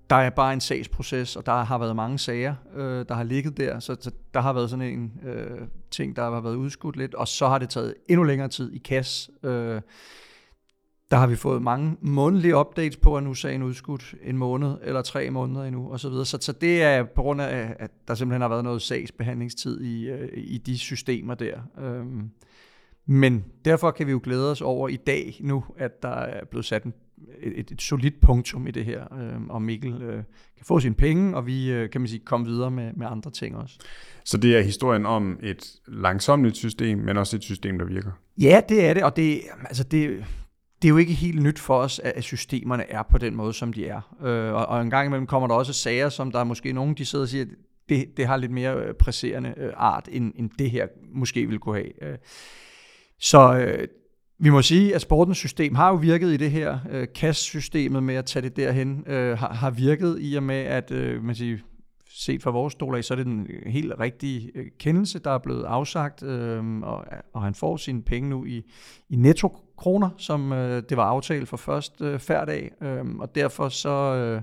der 0.09 0.15
er 0.15 0.29
bare 0.29 0.53
en 0.53 0.61
sagsproces, 0.61 1.35
og 1.35 1.45
der 1.45 1.63
har 1.63 1.77
været 1.77 1.95
mange 1.95 2.19
sager, 2.19 2.55
øh, 2.75 3.05
der 3.07 3.13
har 3.13 3.23
ligget 3.23 3.57
der, 3.57 3.79
så, 3.79 3.95
så 3.99 4.11
der 4.33 4.39
har 4.39 4.53
været 4.53 4.69
sådan 4.69 4.85
en 4.85 5.13
øh, 5.23 5.61
ting, 5.91 6.15
der 6.15 6.23
har 6.23 6.41
været 6.41 6.55
udskudt 6.55 6.97
lidt, 6.97 7.15
og 7.15 7.27
så 7.27 7.47
har 7.47 7.59
det 7.59 7.69
taget 7.69 7.93
endnu 8.09 8.23
længere 8.23 8.47
tid 8.47 8.73
i 8.73 8.77
KAS. 8.77 9.29
Øh, 9.43 9.81
der 11.15 11.19
har 11.19 11.27
vi 11.27 11.35
fået 11.35 11.61
mange 11.61 11.97
månedlige 12.01 12.55
updates 12.55 12.97
på, 12.97 13.17
at 13.17 13.23
nu 13.23 13.33
sagen 13.33 13.63
udskudt 13.63 14.15
en 14.23 14.37
måned 14.37 14.75
eller 14.83 15.01
tre 15.01 15.29
måneder 15.29 15.63
endnu, 15.63 15.91
og 15.91 15.99
så 15.99 16.09
videre. 16.09 16.25
Så, 16.25 16.37
så 16.41 16.51
det 16.51 16.83
er 16.83 17.03
på 17.03 17.21
grund 17.21 17.41
af, 17.41 17.75
at 17.79 17.91
der 18.07 18.15
simpelthen 18.15 18.41
har 18.41 18.49
været 18.49 18.63
noget 18.63 18.81
sagsbehandlingstid 18.81 19.81
i, 19.81 20.09
øh, 20.09 20.29
i 20.33 20.57
de 20.57 20.77
systemer 20.77 21.33
der. 21.33 21.57
Øh, 21.81 22.05
men 23.05 23.45
derfor 23.65 23.91
kan 23.91 24.07
vi 24.07 24.11
jo 24.11 24.19
glæde 24.23 24.51
os 24.51 24.61
over 24.61 24.89
i 24.89 24.95
dag 24.95 25.37
nu, 25.39 25.63
at 25.77 26.03
der 26.03 26.09
er 26.09 26.45
blevet 26.45 26.65
sat 26.65 26.83
en 26.83 26.93
et, 27.41 27.71
et 27.71 27.81
solidt 27.81 28.21
punktum 28.21 28.67
i 28.67 28.71
det 28.71 28.85
her, 28.85 29.13
øh, 29.13 29.41
og 29.49 29.61
Mikkel 29.61 30.01
øh, 30.01 30.23
kan 30.57 30.65
få 30.65 30.79
sine 30.79 30.95
penge, 30.95 31.35
og 31.35 31.47
vi 31.47 31.71
øh, 31.71 31.89
kan 31.89 32.01
man 32.01 32.07
sige 32.07 32.19
komme 32.25 32.45
videre 32.45 32.71
med, 32.71 32.93
med 32.93 33.07
andre 33.07 33.31
ting 33.31 33.57
også. 33.57 33.77
Så 34.25 34.37
det 34.37 34.57
er 34.57 34.61
historien 34.61 35.05
om 35.05 35.39
et 35.43 35.75
langsomligt 35.87 36.57
system, 36.57 36.97
men 36.97 37.17
også 37.17 37.35
et 37.35 37.43
system, 37.43 37.77
der 37.77 37.85
virker? 37.85 38.11
Ja, 38.37 38.61
det 38.69 38.85
er 38.85 38.93
det, 38.93 39.03
og 39.03 39.15
det, 39.15 39.41
altså 39.63 39.83
det, 39.83 40.25
det 40.81 40.87
er 40.87 40.89
jo 40.89 40.97
ikke 40.97 41.13
helt 41.13 41.41
nyt 41.41 41.59
for 41.59 41.77
os, 41.77 41.99
at 42.03 42.23
systemerne 42.23 42.91
er 42.91 43.03
på 43.03 43.17
den 43.17 43.35
måde, 43.35 43.53
som 43.53 43.73
de 43.73 43.87
er. 43.87 44.15
Øh, 44.23 44.53
og, 44.53 44.65
og 44.65 44.81
en 44.81 44.89
gang 44.89 45.07
imellem 45.07 45.27
kommer 45.27 45.47
der 45.47 45.55
også 45.55 45.73
sager, 45.73 46.09
som 46.09 46.31
der 46.31 46.39
er 46.39 46.43
måske 46.43 46.73
nogen, 46.73 46.95
de 46.95 47.05
sidder 47.05 47.25
og 47.25 47.29
siger, 47.29 47.45
det, 47.89 48.17
det 48.17 48.27
har 48.27 48.37
lidt 48.37 48.51
mere 48.51 48.75
øh, 48.75 48.93
presserende 48.93 49.53
øh, 49.57 49.73
art, 49.75 50.09
end, 50.11 50.33
end 50.35 50.49
det 50.59 50.71
her 50.71 50.87
måske 51.13 51.45
ville 51.45 51.59
kunne 51.59 51.75
have. 51.75 52.03
Øh, 52.03 52.17
så 53.19 53.57
øh, 53.57 53.87
vi 54.39 54.49
må 54.49 54.61
sige, 54.61 54.95
at 54.95 55.01
sportens 55.01 55.37
system 55.37 55.75
har 55.75 55.89
jo 55.89 55.95
virket 55.95 56.33
i 56.33 56.37
det 56.37 56.51
her. 56.51 56.79
Øh, 56.91 57.07
KAS-systemet 57.15 58.03
med 58.03 58.15
at 58.15 58.25
tage 58.25 58.43
det 58.43 58.55
derhen 58.55 59.03
øh, 59.07 59.37
har, 59.37 59.53
har 59.53 59.69
virket 59.69 60.17
i 60.19 60.35
og 60.35 60.43
med, 60.43 60.55
at 60.55 60.91
øh, 60.91 61.23
man 61.23 61.35
siger, 61.35 61.57
set 62.17 62.43
fra 62.43 62.51
vores 62.51 62.73
stol 62.73 62.95
af, 62.95 63.03
så 63.03 63.13
er 63.13 63.15
det 63.15 63.25
den 63.25 63.47
øh, 63.49 63.71
helt 63.71 63.93
rigtige 63.99 64.51
øh, 64.55 64.65
kendelse, 64.79 65.19
der 65.19 65.31
er 65.31 65.37
blevet 65.37 65.63
afsagt, 65.63 66.23
øh, 66.23 66.77
og, 66.77 67.05
og 67.33 67.41
han 67.41 67.55
får 67.55 67.77
sine 67.77 68.01
penge 68.01 68.29
nu 68.29 68.45
i, 68.45 68.63
i 69.09 69.15
netto-kroner, 69.15 70.09
som 70.17 70.53
øh, 70.53 70.83
det 70.89 70.97
var 70.97 71.03
aftalt 71.03 71.49
for 71.49 71.57
først 71.57 72.01
øh, 72.01 72.19
færdag, 72.19 72.71
øh, 72.81 73.05
og 73.19 73.35
derfor 73.35 73.69
så... 73.69 74.15
Øh, 74.15 74.41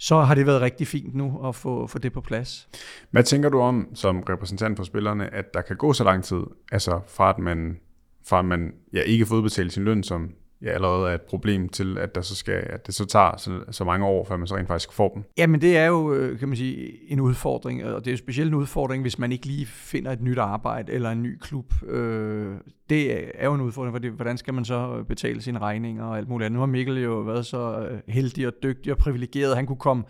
så 0.00 0.20
har 0.20 0.34
det 0.34 0.46
været 0.46 0.60
rigtig 0.60 0.86
fint 0.86 1.14
nu 1.14 1.48
at 1.48 1.54
få, 1.54 1.86
få 1.86 1.98
det 1.98 2.12
på 2.12 2.20
plads. 2.20 2.68
Hvad 3.10 3.22
tænker 3.22 3.48
du 3.48 3.60
om, 3.60 3.88
som 3.94 4.20
repræsentant 4.20 4.76
for 4.76 4.84
spillerne, 4.84 5.34
at 5.34 5.54
der 5.54 5.60
kan 5.60 5.76
gå 5.76 5.92
så 5.92 6.04
lang 6.04 6.24
tid, 6.24 6.40
altså 6.72 7.00
fra 7.06 7.30
at 7.30 7.38
man 7.38 7.80
fra 8.28 8.38
at 8.38 8.44
man 8.44 8.72
ja, 8.92 9.00
ikke 9.00 9.26
får 9.26 9.36
udbetalt 9.36 9.72
sin 9.72 9.84
løn, 9.84 10.02
som 10.02 10.30
ja, 10.62 10.70
allerede 10.70 11.10
er 11.10 11.14
et 11.14 11.22
problem, 11.22 11.68
til 11.68 11.98
at, 11.98 12.14
der 12.14 12.20
så 12.20 12.34
skal, 12.34 12.52
at 12.70 12.86
det 12.86 12.94
så 12.94 13.06
tager 13.06 13.36
så, 13.36 13.60
så 13.70 13.84
mange 13.84 14.06
år, 14.06 14.24
før 14.24 14.36
man 14.36 14.46
så 14.46 14.56
rent 14.56 14.68
faktisk 14.68 14.92
får 14.92 15.08
dem. 15.14 15.24
Jamen 15.38 15.60
det 15.60 15.76
er 15.76 15.86
jo, 15.86 16.12
øh, 16.12 16.38
kan 16.38 16.48
man 16.48 16.56
sige, 16.56 17.10
en 17.12 17.20
udfordring, 17.20 17.84
og 17.84 18.04
det 18.04 18.06
er 18.10 18.12
jo 18.12 18.18
specielt 18.18 18.48
en 18.48 18.54
udfordring, 18.54 19.02
hvis 19.02 19.18
man 19.18 19.32
ikke 19.32 19.46
lige 19.46 19.66
finder 19.66 20.12
et 20.12 20.20
nyt 20.20 20.38
arbejde 20.38 20.92
eller 20.92 21.10
en 21.10 21.22
ny 21.22 21.38
klub. 21.38 21.74
Øh, 21.86 22.54
det 22.90 23.30
er 23.34 23.44
jo 23.44 23.54
en 23.54 23.60
udfordring, 23.60 23.94
for 23.94 24.10
hvordan 24.10 24.38
skal 24.38 24.54
man 24.54 24.64
så 24.64 25.04
betale 25.08 25.42
sine 25.42 25.58
regninger 25.58 26.04
og 26.04 26.18
alt 26.18 26.28
muligt 26.28 26.46
andet. 26.46 26.54
Nu 26.54 26.60
har 26.60 26.66
Mikkel 26.66 27.02
jo 27.02 27.14
været 27.14 27.46
så 27.46 27.78
øh, 27.90 28.00
heldig 28.08 28.46
og 28.46 28.52
dygtig 28.62 28.92
og 28.92 28.98
privilegeret, 28.98 29.50
at 29.50 29.56
han 29.56 29.66
kunne 29.66 29.78
komme 29.78 30.04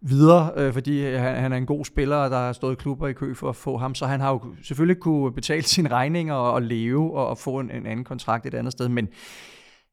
videre, 0.00 0.50
øh, 0.56 0.72
fordi 0.72 1.02
han, 1.02 1.36
han 1.36 1.52
er 1.52 1.56
en 1.56 1.66
god 1.66 1.84
spiller, 1.84 2.16
og 2.16 2.30
der 2.30 2.36
har 2.36 2.52
stået 2.52 2.78
klubber 2.78 3.08
i 3.08 3.12
kø 3.12 3.34
for 3.34 3.48
at 3.48 3.56
få 3.56 3.76
ham, 3.76 3.94
så 3.94 4.06
han 4.06 4.20
har 4.20 4.30
jo 4.30 4.40
selvfølgelig 4.62 5.00
kunne 5.00 5.32
betale 5.32 5.62
sine 5.62 5.88
regninger 5.88 6.34
og, 6.34 6.52
og 6.52 6.62
leve 6.62 7.16
og, 7.16 7.26
og 7.26 7.38
få 7.38 7.58
en, 7.58 7.70
en 7.70 7.86
anden 7.86 8.04
kontrakt 8.04 8.46
et 8.46 8.54
andet 8.54 8.72
sted, 8.72 8.88
men 8.88 9.08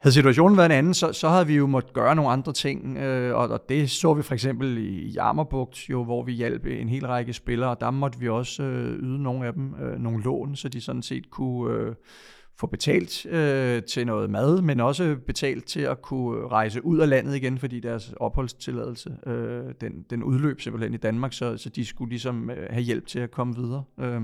havde 0.02 0.14
situationen 0.14 0.58
været 0.58 0.66
en 0.66 0.78
anden, 0.78 0.94
så, 0.94 1.14
så 1.14 1.30
havde 1.30 1.48
vi 1.48 1.56
jo 1.56 1.68
måttet 1.68 1.94
gøre 1.94 2.16
nogle 2.16 2.32
andre 2.32 2.54
ting, 2.54 2.98
øh, 2.98 3.36
og, 3.36 3.50
og 3.50 3.70
det 3.70 3.90
så 3.90 4.14
vi 4.14 4.22
for 4.22 4.34
eksempel 4.34 4.78
i 4.78 5.10
Jammerbugt, 5.10 5.90
jo, 5.90 6.04
hvor 6.04 6.24
vi 6.24 6.32
hjalp 6.32 6.66
en 6.66 6.90
hel 6.90 7.08
række 7.08 7.34
spillere, 7.34 7.70
og 7.70 7.82
der 7.82 7.92
måtte 7.92 8.20
vi 8.20 8.30
også 8.30 8.64
øh, 8.64 9.00
yde 9.00 9.24
nogle 9.24 9.48
af 9.48 9.54
dem 9.54 9.74
øh, 9.82 10.00
nogle 10.00 10.24
lån, 10.24 10.56
så 10.56 10.70
de 10.70 10.82
sådan 10.82 11.02
set 11.02 11.30
kunne 11.30 11.74
øh, 11.74 11.96
få 12.60 12.68
betalt 12.68 13.26
øh, 13.26 13.84
til 13.84 14.06
noget 14.06 14.30
mad, 14.30 14.62
men 14.62 14.80
også 14.80 15.16
betalt 15.28 15.66
til 15.66 15.82
at 15.82 16.02
kunne 16.02 16.48
rejse 16.48 16.86
ud 16.86 17.00
af 17.00 17.10
landet 17.10 17.36
igen, 17.36 17.58
fordi 17.58 17.80
deres 17.80 18.14
opholdstilladelse, 18.18 19.18
øh, 19.28 19.74
den, 19.82 19.92
den 20.10 20.24
udløb 20.24 20.62
simpelthen 20.62 20.94
i 20.94 20.98
Danmark, 20.98 21.34
så, 21.34 21.58
så 21.58 21.70
de 21.70 21.86
skulle 21.86 22.10
ligesom 22.10 22.50
øh, 22.50 22.68
have 22.70 22.84
hjælp 22.84 23.08
til 23.08 23.20
at 23.20 23.32
komme 23.32 23.56
videre. 23.56 23.84
Øh, 24.00 24.22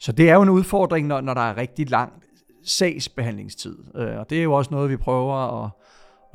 så 0.00 0.12
det 0.12 0.30
er 0.30 0.34
jo 0.34 0.42
en 0.42 0.48
udfordring, 0.48 1.06
når, 1.06 1.20
når 1.20 1.34
der 1.34 1.40
er 1.40 1.56
rigtig 1.56 1.90
langt 1.90 2.24
sagsbehandlingstid, 2.64 3.76
øh, 3.94 4.18
og 4.18 4.30
det 4.30 4.38
er 4.38 4.42
jo 4.42 4.52
også 4.52 4.70
noget, 4.70 4.90
vi 4.90 4.96
prøver 4.96 5.64
at, 5.64 5.70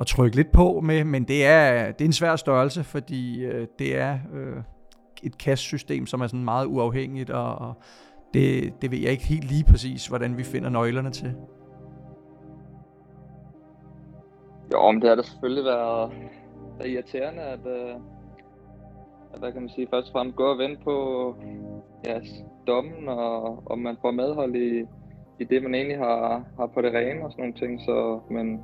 at 0.00 0.06
trykke 0.06 0.36
lidt 0.36 0.52
på 0.52 0.80
med, 0.80 1.04
men 1.04 1.24
det 1.24 1.46
er, 1.46 1.92
det 1.92 2.00
er 2.00 2.04
en 2.04 2.12
svær 2.12 2.36
størrelse, 2.36 2.84
fordi 2.84 3.44
øh, 3.44 3.66
det 3.78 3.96
er 3.96 4.18
øh, 4.34 4.62
et 5.22 5.38
kastsystem, 5.38 6.06
som 6.06 6.20
er 6.20 6.26
sådan 6.26 6.44
meget 6.44 6.66
uafhængigt 6.66 7.30
og, 7.30 7.54
og 7.54 7.74
det, 8.34 8.74
det 8.82 8.90
ved 8.90 8.98
jeg 8.98 9.10
ikke 9.10 9.24
helt 9.24 9.44
lige 9.44 9.64
præcis, 9.64 10.06
hvordan 10.06 10.36
vi 10.36 10.42
finder 10.42 10.70
nøglerne 10.70 11.10
til. 11.10 11.34
Jo, 14.72 14.90
men 14.90 15.00
det 15.00 15.08
har 15.08 15.16
da 15.16 15.22
selvfølgelig 15.22 15.64
været, 15.64 16.12
været 16.78 16.90
irriterende, 16.90 17.42
at, 17.42 17.60
uh, 17.64 18.00
at, 19.32 19.38
hvad 19.38 19.52
kan 19.52 19.60
man 19.60 19.70
sige, 19.70 19.86
først 19.90 20.06
og 20.06 20.12
fremmest 20.12 20.36
gå 20.36 20.44
og 20.44 20.58
vente 20.58 20.80
på 20.84 20.96
ja, 22.06 22.20
dommen, 22.66 23.08
og 23.08 23.62
om 23.70 23.78
man 23.78 23.96
får 24.00 24.10
medhold 24.10 24.56
i, 24.56 24.84
i 25.38 25.44
det, 25.44 25.62
man 25.62 25.74
egentlig 25.74 25.98
har, 25.98 26.44
har 26.58 26.66
på 26.66 26.82
det 26.82 26.94
rene 26.94 27.24
og 27.24 27.30
sådan 27.30 27.42
nogle 27.42 27.54
ting. 27.54 27.80
Så, 27.80 28.20
men 28.30 28.60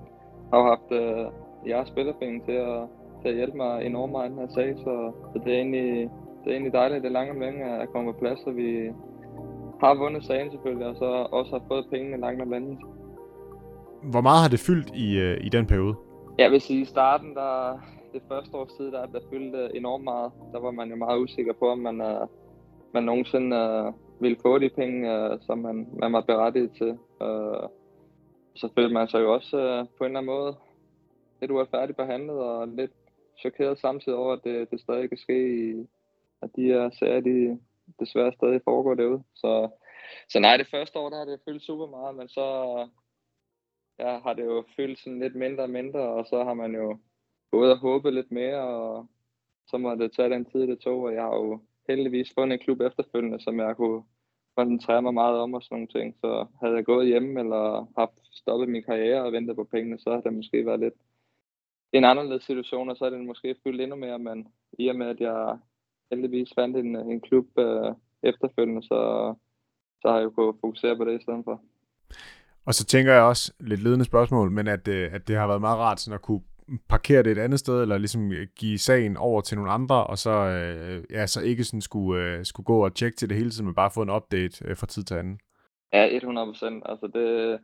har 0.53 0.59
jo 0.61 0.65
haft 0.65 0.91
uh, 0.91 1.69
jeres 1.69 1.89
spillerforening 1.89 2.45
til 2.45 2.53
at, 2.53 2.81
til 3.23 3.29
at 3.29 3.35
hjælpe 3.35 3.57
mig 3.57 3.87
enormt 3.87 4.13
meget 4.13 4.29
i 4.29 4.33
den 4.33 4.39
her 4.39 4.55
sag, 4.55 4.75
så, 4.77 5.13
så 5.33 5.41
det, 5.45 5.53
er 5.53 5.57
egentlig, 5.57 6.11
det 6.45 6.47
er 6.47 6.53
egentlig 6.53 6.73
dejligt, 6.73 6.97
at 6.97 7.03
det 7.03 7.13
lange 7.13 7.33
om 7.33 7.41
længe 7.41 7.65
er 7.65 7.87
kommet 7.87 8.15
på 8.15 8.21
plads, 8.21 8.41
så 8.41 8.51
vi, 8.51 8.91
har 9.83 9.95
vundet 9.95 10.25
sagen 10.25 10.51
selvfølgelig, 10.51 10.87
og 10.87 10.97
så 10.97 11.11
også 11.39 11.51
har 11.57 11.63
fået 11.69 11.87
pengene 11.91 12.21
langt 12.21 12.43
om 12.43 12.51
længe. 12.51 12.79
Hvor 14.03 14.21
meget 14.21 14.43
har 14.43 14.49
det 14.49 14.61
fyldt 14.61 14.91
i, 14.95 15.19
øh, 15.19 15.37
i 15.47 15.49
den 15.49 15.67
periode? 15.67 15.95
Jeg 16.39 16.51
vil 16.51 16.61
sige, 16.61 16.81
i 16.81 16.85
starten, 16.85 17.35
der, 17.35 17.81
det 18.13 18.23
første 18.29 18.57
års 18.57 18.73
tid, 18.73 18.93
der, 18.93 19.07
der 19.07 19.21
fyldte 19.31 19.77
enormt 19.77 20.05
meget. 20.05 20.31
Der 20.53 20.61
var 20.61 20.71
man 20.71 20.91
jo 20.91 20.97
meget 20.97 21.19
usikker 21.21 21.53
på, 21.53 21.69
om 21.69 21.79
man, 21.79 22.01
man 22.95 23.03
nogensinde 23.05 23.57
øh, 23.57 23.93
ville 24.23 24.39
få 24.43 24.59
de 24.59 24.69
penge, 24.69 25.15
øh, 25.15 25.39
som 25.41 25.59
man, 25.59 25.89
man 26.01 26.13
var 26.13 26.21
berettiget 26.21 26.73
til. 26.73 26.99
Øh, 27.23 27.69
så 28.55 28.69
følte 28.75 28.95
man 28.95 29.09
sig 29.09 29.21
jo 29.21 29.33
også 29.35 29.57
øh, 29.59 29.87
på 29.99 30.05
en 30.05 30.11
eller 30.11 30.21
anden 30.21 30.35
måde 30.35 30.57
lidt 31.41 31.51
uretfærdigt 31.51 31.97
behandlet, 31.97 32.39
og 32.39 32.69
lidt 32.69 32.93
chokeret 33.39 33.79
samtidig 33.79 34.19
over, 34.19 34.33
at 34.33 34.45
det, 34.45 34.71
det 34.71 34.81
stadig 34.81 35.09
kan 35.09 35.19
ske, 35.19 35.39
i, 35.71 35.87
at 36.43 36.51
de 36.57 36.63
her 36.63 36.91
sager, 36.91 37.21
de, 37.21 37.59
desværre 38.01 38.33
stadig 38.33 38.61
foregår 38.65 38.95
derude. 38.95 39.23
Så, 39.35 39.69
så 40.29 40.41
nej, 40.41 40.57
det 40.57 40.69
første 40.71 40.99
år, 40.99 41.11
der 41.11 41.19
har 41.19 41.25
det 41.25 41.41
fyldt 41.45 41.63
super 41.63 41.87
meget, 41.87 42.15
men 42.15 42.29
så 42.29 42.47
ja, 43.99 44.19
har 44.19 44.33
det 44.33 44.45
jo 44.45 44.65
følt 44.77 44.99
sådan 44.99 45.19
lidt 45.19 45.37
mindre 45.37 45.63
og 45.63 45.71
mindre, 45.71 46.01
og 46.01 46.27
så 46.27 46.45
har 46.45 46.55
man 46.55 46.75
jo 46.75 46.99
gået 47.51 47.73
og 47.73 47.79
håbet 47.79 48.15
lidt 48.15 48.33
mere, 48.33 48.61
og 48.61 49.07
så 49.67 49.79
må 49.79 49.95
det 49.95 50.13
tage 50.13 50.31
den 50.31 50.45
tid, 50.45 50.67
det 50.67 50.79
tog, 50.79 51.03
og 51.03 51.15
jeg 51.15 51.23
har 51.23 51.35
jo 51.35 51.61
heldigvis 51.89 52.33
fundet 52.35 52.55
en 52.55 52.65
klub 52.65 52.81
efterfølgende, 52.81 53.41
som 53.41 53.61
jeg 53.61 53.77
kunne 53.77 54.03
koncentrere 54.57 55.03
mig 55.03 55.15
meget 55.15 55.37
om 55.39 55.55
og 55.55 55.63
sådan 55.63 55.75
nogle 55.77 55.89
ting. 55.89 56.17
Så 56.21 56.47
havde 56.61 56.75
jeg 56.75 56.85
gået 56.85 57.07
hjemme 57.07 57.41
eller 57.41 57.87
haft 57.99 58.19
stoppet 58.33 58.69
min 58.69 58.83
karriere 58.83 59.23
og 59.23 59.33
ventet 59.33 59.57
på 59.57 59.65
pengene, 59.65 59.99
så 59.99 60.11
havde 60.11 60.23
det 60.23 60.33
måske 60.33 60.67
været 60.67 60.81
lidt 60.81 60.95
en 61.93 62.05
anderledes 62.05 62.45
situation, 62.45 62.91
og 62.91 62.97
så 62.97 63.05
havde 63.05 63.17
det 63.17 63.27
måske 63.27 63.57
fyldt 63.65 63.81
endnu 63.81 63.97
mere, 63.97 64.19
men 64.19 64.49
i 64.79 64.89
og 64.89 64.97
med, 64.97 65.07
at 65.07 65.21
jeg 65.21 65.59
heldigvis 66.11 66.49
fandt 66.59 66.77
en, 66.77 66.97
en 66.97 67.21
klub 67.21 67.47
øh, 67.59 67.95
efterfølgende, 68.23 68.83
så, 68.83 69.35
så 70.01 70.09
har 70.09 70.17
jeg 70.17 70.25
jo 70.25 70.31
kunnet 70.31 70.57
fokusere 70.61 70.97
på 70.97 71.05
det 71.05 71.21
i 71.21 71.23
stedet 71.23 71.45
for. 71.45 71.61
Og 72.65 72.75
så 72.75 72.85
tænker 72.85 73.13
jeg 73.13 73.23
også, 73.23 73.53
lidt 73.61 73.83
ledende 73.83 74.05
spørgsmål, 74.05 74.51
men 74.51 74.69
at, 74.69 74.89
øh, 74.89 75.15
at 75.15 75.29
det 75.29 75.37
har 75.37 75.47
været 75.47 75.61
meget 75.61 75.79
rart 75.79 76.01
sådan 76.01 76.15
at 76.15 76.23
kunne 76.23 76.43
parkere 76.89 77.23
det 77.23 77.33
et 77.33 77.39
andet 77.39 77.59
sted, 77.59 77.83
eller 77.83 77.99
ligesom 77.99 78.33
øh, 78.33 78.47
give 78.57 78.79
sagen 78.79 79.17
over 79.17 79.41
til 79.41 79.57
nogle 79.57 79.73
andre, 79.73 80.07
og 80.07 80.19
så, 80.19 80.31
øh, 80.31 81.05
ja, 81.11 81.27
så 81.27 81.41
ikke 81.41 81.65
sådan 81.65 81.81
skulle, 81.81 82.23
øh, 82.23 82.45
skulle 82.45 82.65
gå 82.65 82.85
og 82.85 82.95
tjekke 82.95 83.17
til 83.17 83.29
det 83.29 83.37
hele 83.37 83.51
tiden, 83.51 83.67
men 83.67 83.75
bare 83.75 83.91
få 83.91 84.03
en 84.03 84.11
update 84.11 84.65
øh, 84.65 84.77
fra 84.77 84.87
tid 84.87 85.05
til 85.05 85.15
anden. 85.15 85.41
Ja, 85.93 86.17
100 86.17 86.47
procent. 86.47 86.83
Altså 86.87 87.07
det, 87.07 87.61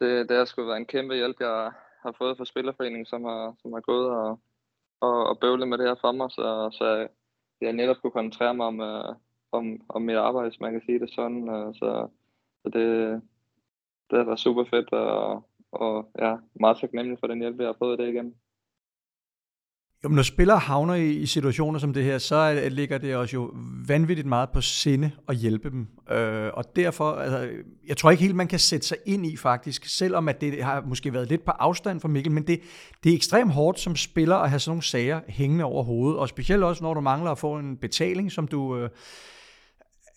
det, 0.00 0.28
det 0.28 0.36
har 0.36 0.44
sgu 0.44 0.64
været 0.64 0.76
en 0.76 0.86
kæmpe 0.86 1.14
hjælp, 1.14 1.36
jeg 1.40 1.72
har 2.02 2.14
fået 2.18 2.36
fra 2.36 2.44
Spillerforeningen, 2.44 3.06
som 3.06 3.24
har, 3.24 3.54
som 3.62 3.72
har 3.72 3.80
gået 3.80 4.10
og, 4.10 4.40
og, 5.00 5.26
og 5.26 5.38
bøvlet 5.38 5.68
med 5.68 5.78
det 5.78 5.86
her 5.86 5.94
for 6.00 6.12
mig, 6.12 6.30
så, 6.30 6.68
så 6.72 7.08
jeg 7.60 7.72
netop 7.72 7.96
kunne 8.02 8.10
koncentrere 8.10 8.54
mig 8.54 8.66
om, 8.66 8.80
øh, 8.80 9.14
om, 9.52 9.80
om 9.88 10.02
mit 10.02 10.16
arbejde, 10.16 10.48
hvis 10.48 10.60
man 10.60 10.72
kan 10.72 10.82
sige 10.86 10.98
det 10.98 11.10
sådan. 11.14 11.48
Øh, 11.48 11.74
så, 11.74 12.08
så 12.62 12.68
det, 12.68 12.86
det 14.10 14.18
har 14.18 14.24
været 14.24 14.40
super 14.40 14.64
fedt, 14.64 14.92
og, 14.92 15.49
og 15.72 16.10
ja, 16.18 16.34
meget 16.60 16.76
taknemmelig 16.80 17.18
for 17.20 17.26
den 17.26 17.40
hjælp, 17.40 17.58
jeg 17.58 17.66
har 17.66 17.76
fået 17.78 17.98
det 17.98 18.08
igen. 18.08 18.34
Jo, 20.04 20.08
men 20.08 20.16
når 20.16 20.22
spillere 20.22 20.58
havner 20.58 20.94
i, 20.94 21.10
i 21.10 21.26
situationer 21.26 21.78
som 21.78 21.92
det 21.92 22.04
her, 22.04 22.18
så 22.18 22.36
er, 22.36 22.68
ligger 22.68 22.98
det 22.98 23.16
også 23.16 23.36
jo 23.36 23.54
vanvittigt 23.88 24.26
meget 24.26 24.50
på 24.50 24.60
sinde 24.60 25.10
at 25.28 25.36
hjælpe 25.36 25.70
dem. 25.70 25.86
Øh, 26.10 26.50
og 26.54 26.76
derfor, 26.76 27.12
altså, 27.12 27.48
jeg 27.88 27.96
tror 27.96 28.10
ikke 28.10 28.22
helt, 28.22 28.36
man 28.36 28.48
kan 28.48 28.58
sætte 28.58 28.86
sig 28.86 28.96
ind 29.06 29.26
i 29.26 29.36
faktisk, 29.36 29.84
selvom 29.84 30.28
at 30.28 30.40
det 30.40 30.64
har 30.64 30.80
måske 30.80 31.12
været 31.12 31.28
lidt 31.28 31.44
på 31.44 31.50
afstand 31.50 32.00
for 32.00 32.08
Mikkel, 32.08 32.32
men 32.32 32.46
det, 32.46 32.60
det 33.04 33.12
er 33.12 33.16
ekstremt 33.16 33.52
hårdt 33.52 33.80
som 33.80 33.96
spiller 33.96 34.36
at 34.36 34.50
have 34.50 34.60
sådan 34.60 34.70
nogle 34.70 34.82
sager 34.82 35.20
hængende 35.28 35.64
over 35.64 35.82
hovedet, 35.82 36.18
og 36.18 36.28
specielt 36.28 36.64
også, 36.64 36.84
når 36.84 36.94
du 36.94 37.00
mangler 37.00 37.30
at 37.30 37.38
få 37.38 37.58
en 37.58 37.76
betaling, 37.76 38.32
som 38.32 38.48
du... 38.48 38.76
Øh, 38.76 38.90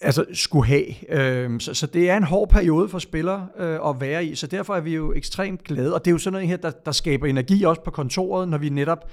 altså 0.04 0.26
skulle 0.34 0.66
have. 0.66 1.10
Øh, 1.10 1.60
så, 1.60 1.74
så 1.74 1.88
det 1.88 2.10
er 2.10 2.18
en 2.18 2.24
hård 2.24 2.50
periode 2.50 2.90
for 2.90 3.00
spillere 3.00 3.48
øh, 3.58 3.80
at 3.90 4.02
være 4.02 4.26
i, 4.26 4.36
så 4.36 4.48
derfor 4.48 4.76
er 4.76 4.82
vi 4.82 4.96
jo 4.96 5.14
ekstremt 5.14 5.64
glade, 5.64 5.94
og 5.94 6.06
det 6.06 6.12
er 6.12 6.14
jo 6.14 6.18
sådan 6.18 6.34
noget 6.34 6.48
her, 6.48 6.58
der, 6.58 6.72
der 6.72 6.92
skaber 6.92 7.28
energi 7.28 7.64
også 7.64 7.82
på 7.82 7.92
kontoret, 7.92 8.50
når 8.50 8.58
vi 8.58 8.70
netop 8.70 9.10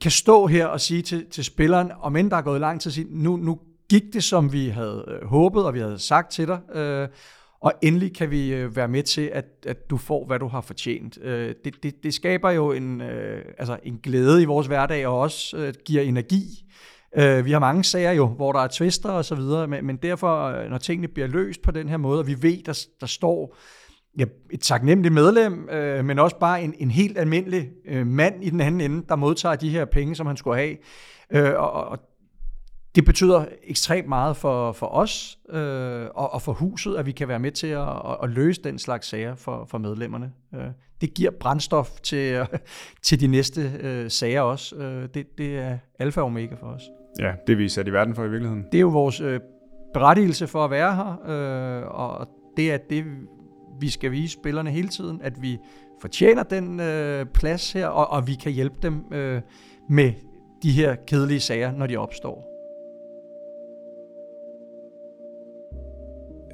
kan 0.00 0.10
stå 0.10 0.46
her 0.46 0.66
og 0.66 0.80
sige 0.80 1.02
til, 1.02 1.26
til 1.30 1.44
spilleren, 1.44 1.92
om 2.00 2.16
end 2.16 2.30
der 2.30 2.36
er 2.36 2.42
gået 2.42 2.60
lang 2.60 2.80
tid 2.80 2.90
siden, 2.90 3.22
nu, 3.22 3.36
nu 3.36 3.58
gik 3.88 4.02
det, 4.12 4.24
som 4.24 4.52
vi 4.52 4.68
havde 4.68 5.04
øh, 5.08 5.28
håbet, 5.28 5.64
og 5.64 5.74
vi 5.74 5.78
havde 5.80 5.98
sagt 5.98 6.32
til 6.32 6.48
dig, 6.48 6.76
øh, 6.76 7.08
og 7.60 7.72
endelig 7.82 8.16
kan 8.16 8.30
vi 8.30 8.54
øh, 8.54 8.76
være 8.76 8.88
med 8.88 9.02
til, 9.02 9.30
at, 9.32 9.44
at 9.66 9.90
du 9.90 9.96
får, 9.96 10.26
hvad 10.26 10.38
du 10.38 10.48
har 10.48 10.60
fortjent. 10.60 11.18
Øh, 11.22 11.54
det, 11.64 11.82
det, 11.82 11.94
det 12.02 12.14
skaber 12.14 12.50
jo 12.50 12.72
en, 12.72 13.00
øh, 13.00 13.44
altså 13.58 13.78
en 13.82 14.00
glæde 14.02 14.42
i 14.42 14.44
vores 14.44 14.66
hverdag, 14.66 15.06
og 15.06 15.20
også 15.20 15.56
øh, 15.56 15.74
giver 15.84 16.02
energi. 16.02 16.64
Øh, 17.16 17.44
vi 17.44 17.52
har 17.52 17.58
mange 17.58 17.84
sager 17.84 18.12
jo, 18.12 18.26
hvor 18.26 18.52
der 18.52 18.60
er 18.60 18.68
tvister 18.72 19.10
og 19.10 19.24
så 19.24 19.34
videre, 19.34 19.68
men, 19.68 19.86
men 19.86 19.96
derfor, 19.96 20.44
øh, 20.44 20.70
når 20.70 20.78
tingene 20.78 21.08
bliver 21.08 21.28
løst 21.28 21.62
på 21.62 21.70
den 21.70 21.88
her 21.88 21.96
måde, 21.96 22.20
og 22.20 22.26
vi 22.26 22.42
ved, 22.42 22.62
der, 22.62 22.86
der 23.00 23.06
står 23.06 23.56
ja, 24.18 24.24
et 24.50 24.60
taknemmeligt 24.60 25.14
medlem, 25.14 25.68
øh, 25.68 26.04
men 26.04 26.18
også 26.18 26.38
bare 26.38 26.62
en, 26.62 26.74
en 26.78 26.90
helt 26.90 27.18
almindelig 27.18 27.70
øh, 27.86 28.06
mand 28.06 28.44
i 28.44 28.50
den 28.50 28.60
anden 28.60 28.80
ende, 28.80 29.04
der 29.08 29.16
modtager 29.16 29.56
de 29.56 29.70
her 29.70 29.84
penge, 29.84 30.14
som 30.14 30.26
han 30.26 30.36
skulle 30.36 30.56
have. 30.56 30.76
Øh, 31.30 31.52
og, 31.56 31.72
og 31.72 31.98
det 32.94 33.04
betyder 33.04 33.44
ekstremt 33.62 34.08
meget 34.08 34.36
for, 34.36 34.72
for 34.72 34.86
os 34.86 35.38
øh, 35.50 36.06
og, 36.14 36.32
og 36.32 36.42
for 36.42 36.52
huset, 36.52 36.96
at 36.96 37.06
vi 37.06 37.12
kan 37.12 37.28
være 37.28 37.38
med 37.38 37.52
til 37.52 37.66
at, 37.66 37.88
at, 37.88 38.16
at 38.22 38.30
løse 38.30 38.62
den 38.62 38.78
slags 38.78 39.06
sager 39.08 39.34
for, 39.34 39.64
for 39.70 39.78
medlemmerne. 39.78 40.32
Øh, 40.54 40.66
det 41.00 41.14
giver 41.14 41.30
brændstof 41.40 42.00
til, 42.00 42.46
til 43.02 43.20
de 43.20 43.26
næste 43.26 43.72
øh, 43.80 44.10
sager 44.10 44.40
også. 44.40 44.76
Øh, 44.76 45.08
det, 45.14 45.38
det 45.38 45.58
er 45.58 45.78
alfa 45.98 46.20
og 46.20 46.26
omega 46.26 46.54
for 46.54 46.66
os. 46.66 46.82
Ja, 47.18 47.32
det 47.46 47.58
vi 47.58 47.64
er 47.64 47.68
sat 47.68 47.88
i 47.88 47.92
verden 47.92 48.14
for 48.14 48.24
i 48.24 48.30
virkeligheden. 48.30 48.64
Det 48.72 48.74
er 48.74 48.80
jo 48.80 48.88
vores 48.88 49.20
øh, 49.20 49.40
berettigelse 49.94 50.46
for 50.46 50.64
at 50.64 50.70
være 50.70 50.96
her, 50.96 51.20
øh, 51.26 51.86
og 51.86 52.28
det 52.56 52.72
er 52.72 52.78
det, 52.90 53.04
vi 53.80 53.88
skal 53.88 54.12
vise 54.12 54.32
spillerne 54.32 54.70
hele 54.70 54.88
tiden, 54.88 55.20
at 55.22 55.42
vi 55.42 55.58
fortjener 56.00 56.42
den 56.42 56.80
øh, 56.80 57.26
plads 57.26 57.72
her, 57.72 57.86
og, 57.86 58.10
og 58.10 58.26
vi 58.26 58.34
kan 58.34 58.52
hjælpe 58.52 58.76
dem 58.82 59.04
øh, 59.12 59.40
med 59.88 60.12
de 60.62 60.70
her 60.70 60.94
kedelige 61.06 61.40
sager, 61.40 61.72
når 61.72 61.86
de 61.86 61.96
opstår. 61.96 62.46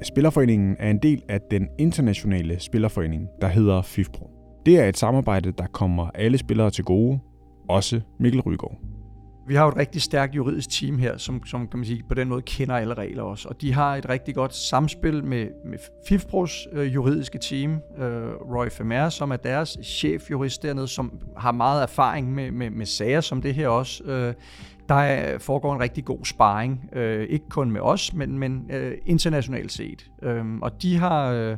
Spillerforeningen 0.03 0.75
er 0.79 0.89
en 0.89 0.99
del 0.99 1.23
af 1.29 1.41
den 1.41 1.69
internationale 1.77 2.59
spillerforening, 2.59 3.29
der 3.41 3.47
hedder 3.47 3.81
FIFPro. 3.81 4.29
Det 4.65 4.79
er 4.79 4.85
et 4.85 4.97
samarbejde, 4.97 5.51
der 5.51 5.65
kommer 5.67 6.09
alle 6.15 6.37
spillere 6.37 6.69
til 6.69 6.83
gode, 6.83 7.19
også 7.69 8.01
Mikkel 8.19 8.41
Rygaard. 8.41 8.96
Vi 9.47 9.55
har 9.55 9.63
jo 9.63 9.69
et 9.69 9.77
rigtig 9.77 10.01
stærkt 10.01 10.35
juridisk 10.35 10.69
team 10.69 10.97
her, 10.97 11.17
som, 11.17 11.45
som 11.45 11.67
kan 11.67 11.79
man 11.79 11.85
sige, 11.85 12.03
på 12.09 12.15
den 12.15 12.29
måde 12.29 12.41
kender 12.41 12.75
alle 12.75 12.93
regler 12.93 13.23
også. 13.23 13.49
Og 13.49 13.61
de 13.61 13.73
har 13.73 13.95
et 13.95 14.09
rigtig 14.09 14.35
godt 14.35 14.55
samspil 14.55 15.23
med, 15.23 15.47
med 15.65 15.77
FIFPROs 16.07 16.67
øh, 16.71 16.93
juridiske 16.93 17.37
team. 17.37 17.71
Øh, 17.97 18.33
Roy 18.55 18.69
Femer, 18.69 19.09
som 19.09 19.31
er 19.31 19.35
deres 19.35 19.77
chefjurist 19.83 20.63
dernede, 20.63 20.87
som 20.87 21.19
har 21.37 21.51
meget 21.51 21.83
erfaring 21.83 22.33
med, 22.33 22.51
med, 22.51 22.69
med 22.69 22.85
sager 22.85 23.21
som 23.21 23.41
det 23.41 23.53
her 23.53 23.67
også. 23.67 24.03
Øh, 24.03 24.33
der 24.89 25.37
foregår 25.39 25.73
en 25.73 25.79
rigtig 25.81 26.05
god 26.05 26.25
sparring. 26.25 26.89
Øh, 26.93 27.27
ikke 27.29 27.45
kun 27.49 27.71
med 27.71 27.81
os, 27.81 28.13
men, 28.13 28.39
men 28.39 28.71
øh, 28.71 28.97
internationalt 29.05 29.71
set. 29.71 30.11
Øh, 30.23 30.45
og 30.61 30.81
de 30.81 30.97
har, 30.97 31.31
øh, 31.31 31.57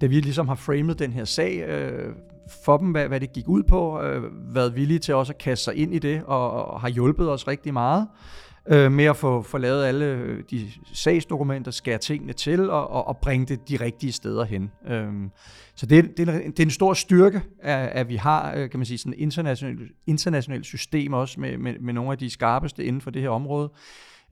da 0.00 0.06
vi 0.06 0.20
ligesom 0.20 0.48
har 0.48 0.54
framet 0.54 0.98
den 0.98 1.12
her 1.12 1.24
sag, 1.24 1.68
øh, 1.68 2.14
for 2.64 2.76
dem, 2.76 2.90
hvad, 2.90 3.08
hvad 3.08 3.20
det 3.20 3.32
gik 3.32 3.48
ud 3.48 3.62
på, 3.62 4.02
øh, 4.02 4.22
været 4.54 4.76
villige 4.76 4.98
til 4.98 5.14
også 5.14 5.32
at 5.32 5.38
kaste 5.38 5.64
sig 5.64 5.74
ind 5.74 5.94
i 5.94 5.98
det, 5.98 6.22
og, 6.26 6.50
og 6.66 6.80
har 6.80 6.88
hjulpet 6.88 7.30
os 7.30 7.48
rigtig 7.48 7.72
meget 7.72 8.06
øh, 8.68 8.92
med 8.92 9.04
at 9.04 9.16
få, 9.16 9.42
få 9.42 9.58
lavet 9.58 9.84
alle 9.84 10.04
øh, 10.04 10.42
de 10.50 10.70
sagsdokumenter, 10.92 11.70
skære 11.70 11.98
tingene 11.98 12.32
til 12.32 12.70
og, 12.70 12.90
og, 12.90 13.08
og 13.08 13.16
bringe 13.16 13.46
det 13.46 13.68
de 13.68 13.76
rigtige 13.76 14.12
steder 14.12 14.44
hen. 14.44 14.70
Øh, 14.88 15.12
så 15.74 15.86
det, 15.86 16.16
det, 16.16 16.28
er, 16.28 16.32
en, 16.32 16.50
det 16.50 16.60
er 16.60 16.64
en 16.64 16.70
stor 16.70 16.94
styrke, 16.94 17.42
at, 17.62 17.88
at 17.88 18.08
vi 18.08 18.16
har 18.16 18.54
øh, 18.56 18.70
kan 18.70 18.80
man 18.80 18.86
sige, 18.86 18.98
sådan 18.98 19.12
et 19.12 19.18
internationalt, 19.18 19.80
internationalt 20.06 20.66
system 20.66 21.12
også 21.12 21.40
med, 21.40 21.58
med, 21.58 21.74
med 21.80 21.94
nogle 21.94 22.12
af 22.12 22.18
de 22.18 22.30
skarpeste 22.30 22.84
inden 22.84 23.00
for 23.00 23.10
det 23.10 23.22
her 23.22 23.28
område 23.28 23.72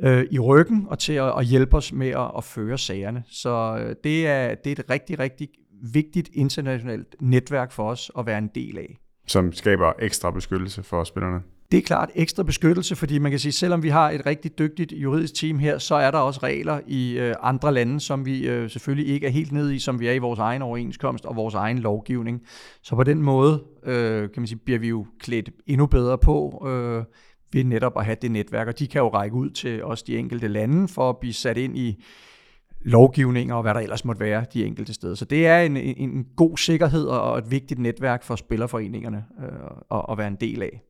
øh, 0.00 0.26
i 0.30 0.38
ryggen 0.38 0.86
og 0.88 0.98
til 0.98 1.12
at, 1.12 1.38
at 1.38 1.44
hjælpe 1.44 1.76
os 1.76 1.92
med 1.92 2.08
at, 2.08 2.30
at 2.36 2.44
føre 2.44 2.78
sagerne. 2.78 3.22
Så 3.30 3.78
øh, 3.80 3.96
det, 4.04 4.26
er, 4.26 4.54
det 4.54 4.78
er 4.78 4.82
et 4.82 4.90
rigtig, 4.90 5.18
rigtig 5.18 5.48
vigtigt 5.92 6.30
internationalt 6.32 7.16
netværk 7.20 7.72
for 7.72 7.90
os 7.90 8.10
at 8.18 8.26
være 8.26 8.38
en 8.38 8.50
del 8.54 8.78
af. 8.78 8.98
Som 9.26 9.52
skaber 9.52 9.92
ekstra 9.98 10.30
beskyttelse 10.30 10.82
for 10.82 11.04
spillerne? 11.04 11.40
Det 11.72 11.78
er 11.78 11.82
klart 11.82 12.10
ekstra 12.14 12.42
beskyttelse, 12.42 12.96
fordi 12.96 13.18
man 13.18 13.32
kan 13.32 13.38
sige, 13.38 13.52
selvom 13.52 13.82
vi 13.82 13.88
har 13.88 14.10
et 14.10 14.26
rigtig 14.26 14.58
dygtigt 14.58 14.92
juridisk 14.92 15.34
team 15.34 15.58
her, 15.58 15.78
så 15.78 15.94
er 15.94 16.10
der 16.10 16.18
også 16.18 16.40
regler 16.42 16.80
i 16.86 17.18
øh, 17.18 17.34
andre 17.42 17.74
lande, 17.74 18.00
som 18.00 18.26
vi 18.26 18.48
øh, 18.48 18.70
selvfølgelig 18.70 19.14
ikke 19.14 19.26
er 19.26 19.30
helt 19.30 19.52
nede 19.52 19.74
i, 19.74 19.78
som 19.78 20.00
vi 20.00 20.06
er 20.06 20.12
i 20.12 20.18
vores 20.18 20.38
egen 20.38 20.62
overenskomst 20.62 21.24
og 21.24 21.36
vores 21.36 21.54
egen 21.54 21.78
lovgivning. 21.78 22.40
Så 22.82 22.94
på 22.96 23.04
den 23.04 23.22
måde 23.22 23.64
øh, 23.84 24.20
kan 24.20 24.40
man 24.40 24.46
sige, 24.46 24.58
bliver 24.58 24.78
vi 24.78 24.88
jo 24.88 25.06
klædt 25.20 25.50
endnu 25.66 25.86
bedre 25.86 26.18
på 26.18 26.66
øh, 26.68 27.04
ved 27.52 27.64
netop 27.64 27.98
at 27.98 28.04
have 28.04 28.16
det 28.22 28.30
netværk, 28.30 28.68
og 28.68 28.78
de 28.78 28.86
kan 28.86 29.00
jo 29.00 29.08
række 29.08 29.36
ud 29.36 29.50
til 29.50 29.84
også 29.84 30.04
de 30.06 30.18
enkelte 30.18 30.48
lande 30.48 30.88
for 30.88 31.10
at 31.10 31.18
blive 31.18 31.34
sat 31.34 31.56
ind 31.56 31.78
i 31.78 32.04
lovgivninger 32.80 33.54
og 33.54 33.62
hvad 33.62 33.74
der 33.74 33.80
ellers 33.80 34.04
måtte 34.04 34.20
være 34.20 34.44
de 34.54 34.64
enkelte 34.64 34.94
steder. 34.94 35.14
Så 35.14 35.24
det 35.24 35.46
er 35.46 35.60
en, 35.60 35.76
en, 35.76 36.10
en 36.10 36.26
god 36.36 36.56
sikkerhed 36.56 37.04
og 37.04 37.38
et 37.38 37.50
vigtigt 37.50 37.80
netværk 37.80 38.22
for 38.22 38.36
spillerforeningerne 38.36 39.24
øh, 39.40 39.98
at, 39.98 40.04
at 40.10 40.18
være 40.18 40.28
en 40.28 40.36
del 40.40 40.62
af. 40.62 40.82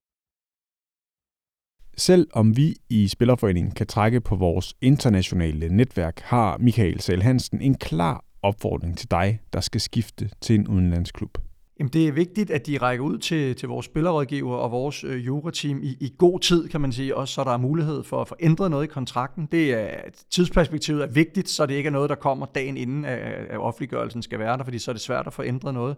Selv 1.96 2.28
om 2.32 2.56
vi 2.56 2.74
i 2.88 3.08
Spillerforeningen 3.08 3.72
kan 3.72 3.86
trække 3.86 4.20
på 4.20 4.36
vores 4.36 4.74
internationale 4.80 5.68
netværk, 5.68 6.20
har 6.20 6.58
Michael 6.58 7.00
Sal 7.00 7.22
Hansen 7.22 7.60
en 7.60 7.74
klar 7.74 8.24
opfordring 8.42 8.98
til 8.98 9.10
dig, 9.10 9.40
der 9.52 9.60
skal 9.60 9.80
skifte 9.80 10.30
til 10.40 10.54
en 10.54 10.68
udenlandsklub. 10.68 11.38
Jamen, 11.80 11.92
det 11.92 12.08
er 12.08 12.12
vigtigt, 12.12 12.50
at 12.50 12.66
de 12.66 12.78
rækker 12.78 13.04
ud 13.04 13.18
til, 13.18 13.56
til 13.56 13.68
vores 13.68 13.86
spillerrådgiver 13.86 14.56
og 14.56 14.70
vores 14.70 15.04
øh, 15.04 15.26
jurateam 15.26 15.80
i, 15.82 15.96
i 16.00 16.14
god 16.18 16.40
tid, 16.40 16.68
kan 16.68 16.80
man 16.80 16.92
sige, 16.92 17.16
også 17.16 17.34
så 17.34 17.44
der 17.44 17.50
er 17.50 17.56
mulighed 17.56 18.02
for 18.02 18.20
at 18.20 18.28
få 18.28 18.36
ændret 18.40 18.70
noget 18.70 18.84
i 18.84 18.86
kontrakten. 18.86 19.48
Det 19.52 19.72
er, 19.72 20.00
tidsperspektivet 20.30 21.02
er 21.02 21.06
vigtigt, 21.06 21.48
så 21.48 21.66
det 21.66 21.74
ikke 21.74 21.86
er 21.86 21.90
noget, 21.90 22.10
der 22.10 22.16
kommer 22.16 22.46
dagen 22.46 22.76
inden, 22.76 23.04
at, 23.04 23.18
at 23.50 23.58
offentliggørelsen 23.58 24.22
skal 24.22 24.38
være 24.38 24.58
der, 24.58 24.64
fordi 24.64 24.78
så 24.78 24.90
er 24.90 24.92
det 24.92 25.02
svært 25.02 25.26
at 25.26 25.32
få 25.32 25.42
ændret 25.42 25.74
noget. 25.74 25.96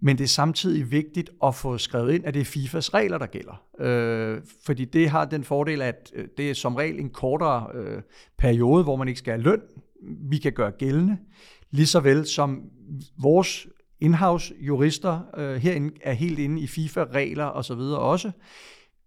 Men 0.00 0.18
det 0.18 0.24
er 0.24 0.28
samtidig 0.28 0.90
vigtigt 0.90 1.30
at 1.44 1.54
få 1.54 1.78
skrevet 1.78 2.12
ind, 2.14 2.26
at 2.26 2.34
det 2.34 2.40
er 2.40 2.44
FIFAs 2.44 2.94
regler, 2.94 3.18
der 3.18 3.26
gælder. 3.26 3.62
Øh, 3.80 4.40
fordi 4.66 4.84
det 4.84 5.08
har 5.08 5.24
den 5.24 5.44
fordel, 5.44 5.82
at 5.82 6.12
øh, 6.14 6.28
det 6.36 6.50
er 6.50 6.54
som 6.54 6.74
regel 6.74 7.00
en 7.00 7.10
kortere 7.10 7.66
øh, 7.74 8.02
periode, 8.38 8.82
hvor 8.82 8.96
man 8.96 9.08
ikke 9.08 9.18
skal 9.18 9.32
have 9.32 9.42
løn, 9.42 9.60
vi 10.30 10.38
kan 10.38 10.52
gøre 10.52 10.70
gældende. 10.70 11.16
Lige 11.70 11.86
så 11.86 12.00
vel 12.00 12.26
som 12.26 12.62
vores 13.22 13.66
in-house 14.00 14.54
jurister 14.60 15.20
øh, 15.36 15.56
herinde 15.56 15.94
er 16.02 16.12
helt 16.12 16.38
inde 16.38 16.60
i 16.60 16.66
FIFA-regler 16.66 17.44
og 17.44 17.64
så 17.64 17.74
videre 17.74 17.98
også. 17.98 18.30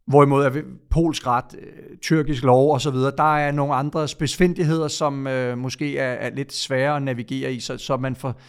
Hvorimod 0.08 0.46
er 0.46 0.62
polsk 0.90 1.28
ret, 1.28 1.56
øh, 1.60 1.98
tyrkisk 1.98 2.44
lov 2.44 2.74
og 2.74 2.82
så 2.82 2.92
videre, 2.92 3.12
der 3.18 3.38
er 3.38 3.52
nogle 3.52 3.74
andre 3.74 4.08
spidsfindigheder, 4.08 4.88
som 4.88 5.28
øh, 5.28 5.58
måske 5.58 5.98
er, 5.98 6.14
er 6.14 6.36
lidt 6.36 6.54
sværere 6.54 6.96
at 6.96 7.04
navigere 7.04 7.54
i, 7.54 7.60
så, 7.60 7.78
så 7.78 7.98
man 7.98 8.16
får 8.16 8.40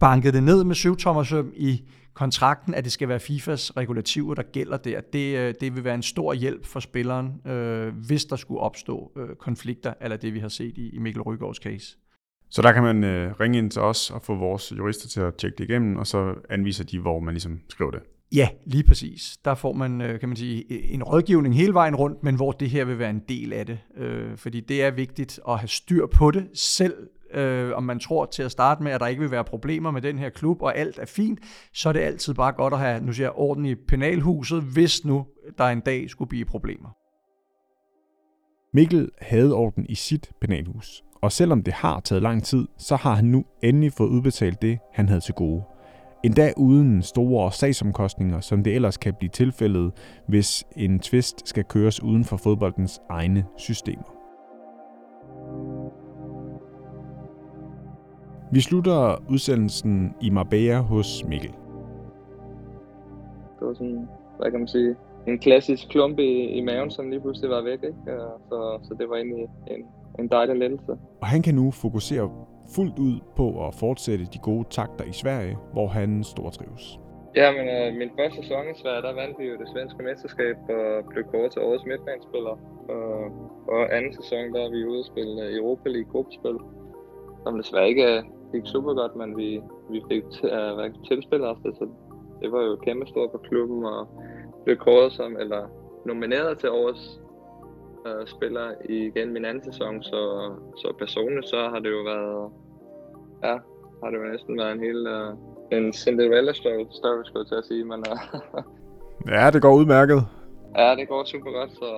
banket 0.00 0.34
det 0.34 0.42
ned 0.42 0.64
med 0.64 0.74
syvtommersøm 0.74 1.52
i 1.56 1.82
kontrakten, 2.14 2.74
at 2.74 2.84
det 2.84 2.92
skal 2.92 3.08
være 3.08 3.20
FIFAs 3.20 3.76
regulativer, 3.76 4.34
der 4.34 4.42
gælder 4.42 4.76
der. 4.76 5.00
Det, 5.00 5.38
øh, 5.38 5.54
det 5.60 5.76
vil 5.76 5.84
være 5.84 5.94
en 5.94 6.02
stor 6.02 6.34
hjælp 6.34 6.66
for 6.66 6.80
spilleren, 6.80 7.46
øh, 7.46 7.94
hvis 8.06 8.24
der 8.24 8.36
skulle 8.36 8.60
opstå 8.60 9.12
øh, 9.16 9.36
konflikter, 9.36 9.94
eller 10.00 10.16
det 10.16 10.34
vi 10.34 10.38
har 10.38 10.48
set 10.48 10.78
i, 10.78 10.88
i 10.88 10.98
Mikkel 10.98 11.22
Rygaards 11.22 11.56
case. 11.56 11.96
Så 12.50 12.62
der 12.62 12.72
kan 12.72 12.82
man 12.82 13.04
øh, 13.04 13.32
ringe 13.40 13.58
ind 13.58 13.70
til 13.70 13.82
os 13.82 14.10
og 14.10 14.22
få 14.22 14.34
vores 14.34 14.72
jurister 14.78 15.08
til 15.08 15.20
at 15.20 15.34
tjekke 15.34 15.58
det 15.58 15.64
igennem, 15.64 15.96
og 15.96 16.06
så 16.06 16.34
anviser 16.50 16.84
de, 16.84 16.98
hvor 16.98 17.20
man 17.20 17.34
ligesom 17.34 17.60
skriver 17.68 17.90
det. 17.90 18.00
Ja, 18.34 18.48
lige 18.66 18.84
præcis. 18.84 19.36
Der 19.44 19.54
får 19.54 19.72
man, 19.72 20.00
øh, 20.00 20.20
kan 20.20 20.28
man 20.28 20.36
sige, 20.36 20.92
en 20.92 21.02
rådgivning 21.02 21.56
hele 21.56 21.74
vejen 21.74 21.96
rundt, 21.96 22.22
men 22.22 22.34
hvor 22.34 22.52
det 22.52 22.70
her 22.70 22.84
vil 22.84 22.98
være 22.98 23.10
en 23.10 23.22
del 23.28 23.52
af 23.52 23.66
det. 23.66 23.78
Øh, 23.96 24.36
fordi 24.36 24.60
det 24.60 24.82
er 24.82 24.90
vigtigt 24.90 25.40
at 25.48 25.58
have 25.58 25.68
styr 25.68 26.06
på 26.06 26.30
det 26.30 26.48
selv, 26.54 26.94
øh, 27.34 27.72
om 27.74 27.82
man 27.82 27.98
tror 27.98 28.26
til 28.26 28.42
at 28.42 28.50
starte 28.50 28.82
med, 28.82 28.92
at 28.92 29.00
der 29.00 29.06
ikke 29.06 29.20
vil 29.20 29.30
være 29.30 29.44
problemer 29.44 29.90
med 29.90 30.02
den 30.02 30.18
her 30.18 30.30
klub, 30.30 30.62
og 30.62 30.76
alt 30.76 30.98
er 30.98 31.06
fint, 31.06 31.38
så 31.72 31.88
er 31.88 31.92
det 31.92 32.00
altid 32.00 32.34
bare 32.34 32.52
godt 32.52 32.74
at 32.74 32.80
have, 32.80 33.00
nu 33.00 33.12
siger 33.12 33.26
jeg, 33.26 33.32
orden 33.34 33.66
i 33.66 33.74
penalhuset, 33.74 34.62
hvis 34.62 35.04
nu 35.04 35.26
der 35.58 35.64
en 35.64 35.80
dag 35.80 36.10
skulle 36.10 36.28
blive 36.28 36.44
problemer. 36.44 36.88
Mikkel 38.74 39.10
havde 39.20 39.54
orden 39.54 39.86
i 39.88 39.94
sit 39.94 40.30
penalhus, 40.40 41.02
og 41.20 41.32
selvom 41.32 41.62
det 41.62 41.74
har 41.74 42.00
taget 42.00 42.22
lang 42.22 42.42
tid, 42.42 42.68
så 42.76 42.96
har 42.96 43.14
han 43.14 43.24
nu 43.24 43.44
endelig 43.62 43.92
fået 43.92 44.08
udbetalt 44.08 44.62
det, 44.62 44.78
han 44.92 45.08
havde 45.08 45.20
til 45.20 45.34
gode. 45.34 45.62
Endda 46.24 46.52
uden 46.56 47.02
store 47.02 47.52
sagsomkostninger, 47.52 48.40
som 48.40 48.62
det 48.62 48.74
ellers 48.74 48.96
kan 48.96 49.14
blive 49.14 49.30
tilfældet, 49.30 49.92
hvis 50.26 50.64
en 50.76 50.98
tvist 50.98 51.48
skal 51.48 51.64
køres 51.64 52.02
uden 52.02 52.24
for 52.24 52.36
fodboldens 52.36 53.00
egne 53.08 53.44
systemer. 53.56 54.14
Vi 58.52 58.60
slutter 58.60 59.16
udsendelsen 59.30 60.14
i 60.20 60.30
Marbella 60.30 60.80
hos 60.80 61.24
Mikkel. 61.28 61.50
Det 63.58 63.66
var 63.66 63.74
sådan, 63.74 64.08
hvad 64.38 64.50
kan 64.50 64.60
man 64.60 64.68
sige, 64.68 64.96
en 65.26 65.38
klassisk 65.38 65.88
klump 65.88 66.18
i, 66.18 66.44
i 66.58 66.60
maven, 66.60 66.90
som 66.90 67.10
lige 67.10 67.20
pludselig 67.20 67.50
var 67.50 67.62
væk. 67.62 67.82
Ikke? 67.82 67.98
Så, 68.48 68.78
så 68.82 68.94
det 68.98 69.08
var 69.08 69.16
egentlig 69.16 69.42
en, 69.66 69.86
en 70.18 70.28
dejlig 70.28 70.56
lettelse. 70.56 70.92
Og 71.20 71.26
han 71.26 71.42
kan 71.42 71.54
nu 71.54 71.70
fokusere 71.70 72.30
fuldt 72.74 72.98
ud 72.98 73.20
på 73.36 73.66
at 73.66 73.74
fortsætte 73.74 74.24
de 74.24 74.38
gode 74.38 74.64
takter 74.70 75.04
i 75.04 75.12
Sverige, 75.12 75.56
hvor 75.72 75.86
han 75.86 76.24
stortrives. 76.24 76.98
Ja, 77.36 77.48
men 77.56 77.66
øh, 77.76 77.88
min 78.00 78.10
første 78.18 78.36
sæson 78.42 78.64
i 78.74 78.78
Sverige, 78.82 79.02
der 79.02 79.14
vandt 79.20 79.38
vi 79.38 79.44
jo 79.44 79.56
det 79.62 79.68
svenske 79.74 80.02
mesterskab 80.02 80.56
og 80.68 81.04
blev 81.10 81.24
kåret 81.32 81.52
til 81.52 81.62
årets 81.62 81.86
midtbanespiller. 81.90 82.54
Og, 82.94 83.10
og 83.74 83.96
anden 83.96 84.12
sæson, 84.18 84.52
der 84.54 84.60
er 84.66 84.70
vi 84.70 84.84
ude 84.90 84.98
at 84.98 85.10
spille 85.12 85.56
Europa 85.58 85.88
League 85.88 86.10
gruppespil, 86.12 86.58
som 87.42 87.56
desværre 87.60 87.88
ikke 87.88 88.24
gik 88.52 88.66
super 88.74 88.94
godt, 89.00 89.16
men 89.20 89.36
vi, 89.36 89.50
vi 89.90 90.00
fik 90.10 90.24
uh, 90.24 91.04
tilspillet 91.08 91.48
os 91.52 91.60
det, 91.64 91.72
så 91.78 91.84
det 92.40 92.52
var 92.52 92.62
jo 92.62 92.76
kæmpe 92.86 93.06
stort 93.06 93.30
for 93.32 93.38
klubben 93.48 93.84
og 93.84 94.08
blev 94.64 94.76
kåret 94.76 95.12
som, 95.12 95.36
eller 95.42 95.62
nomineret 96.06 96.58
til 96.58 96.70
årets 96.70 97.20
uh, 98.06 98.26
spiller 98.26 98.66
igen 98.88 99.32
min 99.32 99.44
anden 99.44 99.64
sæson, 99.72 100.02
så, 100.02 100.20
så 100.76 100.94
personligt 100.98 101.48
så 101.48 101.68
har 101.68 101.78
det 101.78 101.90
jo 101.90 102.02
været, 102.12 102.50
ja, 103.44 103.58
har 104.02 104.10
det 104.10 104.18
jo 104.18 104.32
næsten 104.32 104.58
været 104.58 104.72
en 104.72 104.80
hel, 104.80 105.00
uh, 105.06 105.38
en 105.78 105.92
Cinderella 105.92 106.52
story, 106.52 106.84
story 106.90 107.22
skulle 107.24 107.42
jeg 107.42 107.48
til 107.48 107.62
at 107.62 107.64
sige, 107.64 107.84
men 107.84 108.04
uh, 108.12 108.62
Ja, 109.34 109.50
det 109.50 109.62
går 109.62 109.74
udmærket. 109.74 110.20
Ja, 110.76 110.94
det 110.94 111.08
går 111.08 111.24
super 111.24 111.52
godt, 111.52 111.72
så, 111.72 111.90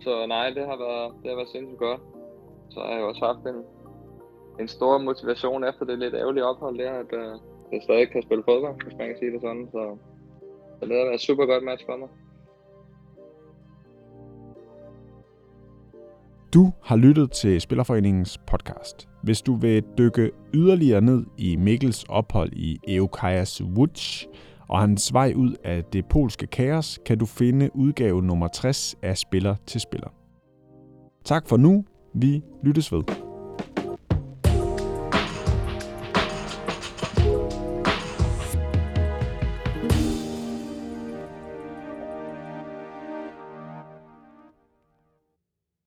så 0.00 0.26
nej, 0.26 0.50
det 0.50 0.64
har 0.66 0.78
været, 0.86 1.12
det 1.22 1.28
har 1.30 1.36
været 1.36 1.48
sindssygt 1.48 1.78
godt. 1.78 2.00
Så 2.70 2.80
har 2.80 2.94
jeg 2.94 3.04
også 3.04 3.24
haft 3.24 3.54
en, 3.54 3.62
en 4.60 4.68
stor 4.68 4.98
motivation 4.98 5.64
efter 5.64 5.84
det 5.84 5.98
lidt 5.98 6.14
ærgerlige 6.14 6.44
ophold 6.44 6.78
der, 6.78 6.92
at 6.92 7.12
uh, 7.12 7.40
jeg 7.72 7.80
stadig 7.82 8.10
kan 8.10 8.22
spille 8.22 8.44
fodbold, 8.48 8.84
hvis 8.84 8.98
man 8.98 9.06
kan 9.08 9.18
sige 9.18 9.32
det 9.32 9.40
sådan. 9.40 9.68
Så, 9.72 9.82
så 10.78 10.86
det 10.86 10.96
har 10.96 11.04
været 11.04 11.14
et 11.14 11.20
super 11.20 11.46
godt 11.46 11.64
match 11.64 11.86
for 11.86 11.96
mig. 11.96 12.08
Du 16.54 16.72
har 16.82 16.96
lyttet 16.96 17.30
til 17.30 17.60
Spillerforeningens 17.60 18.38
podcast. 18.46 19.08
Hvis 19.22 19.42
du 19.42 19.54
vil 19.54 19.82
dykke 19.98 20.30
yderligere 20.54 21.00
ned 21.00 21.24
i 21.38 21.56
Mikkels 21.56 22.04
ophold 22.08 22.52
i 22.52 22.78
Eukajas 22.88 23.62
Woods 23.62 24.26
og 24.68 24.80
hans 24.80 25.12
vej 25.12 25.32
ud 25.36 25.54
af 25.64 25.84
det 25.84 26.06
polske 26.06 26.46
kaos, 26.46 26.98
kan 27.06 27.18
du 27.18 27.26
finde 27.26 27.70
udgave 27.74 28.22
nummer 28.22 28.48
60 28.48 28.94
af 29.02 29.18
Spiller 29.18 29.56
til 29.66 29.80
Spiller. 29.80 30.08
Tak 31.24 31.48
for 31.48 31.56
nu. 31.56 31.84
Vi 32.14 32.42
lyttes 32.64 32.92
ved. 32.92 33.19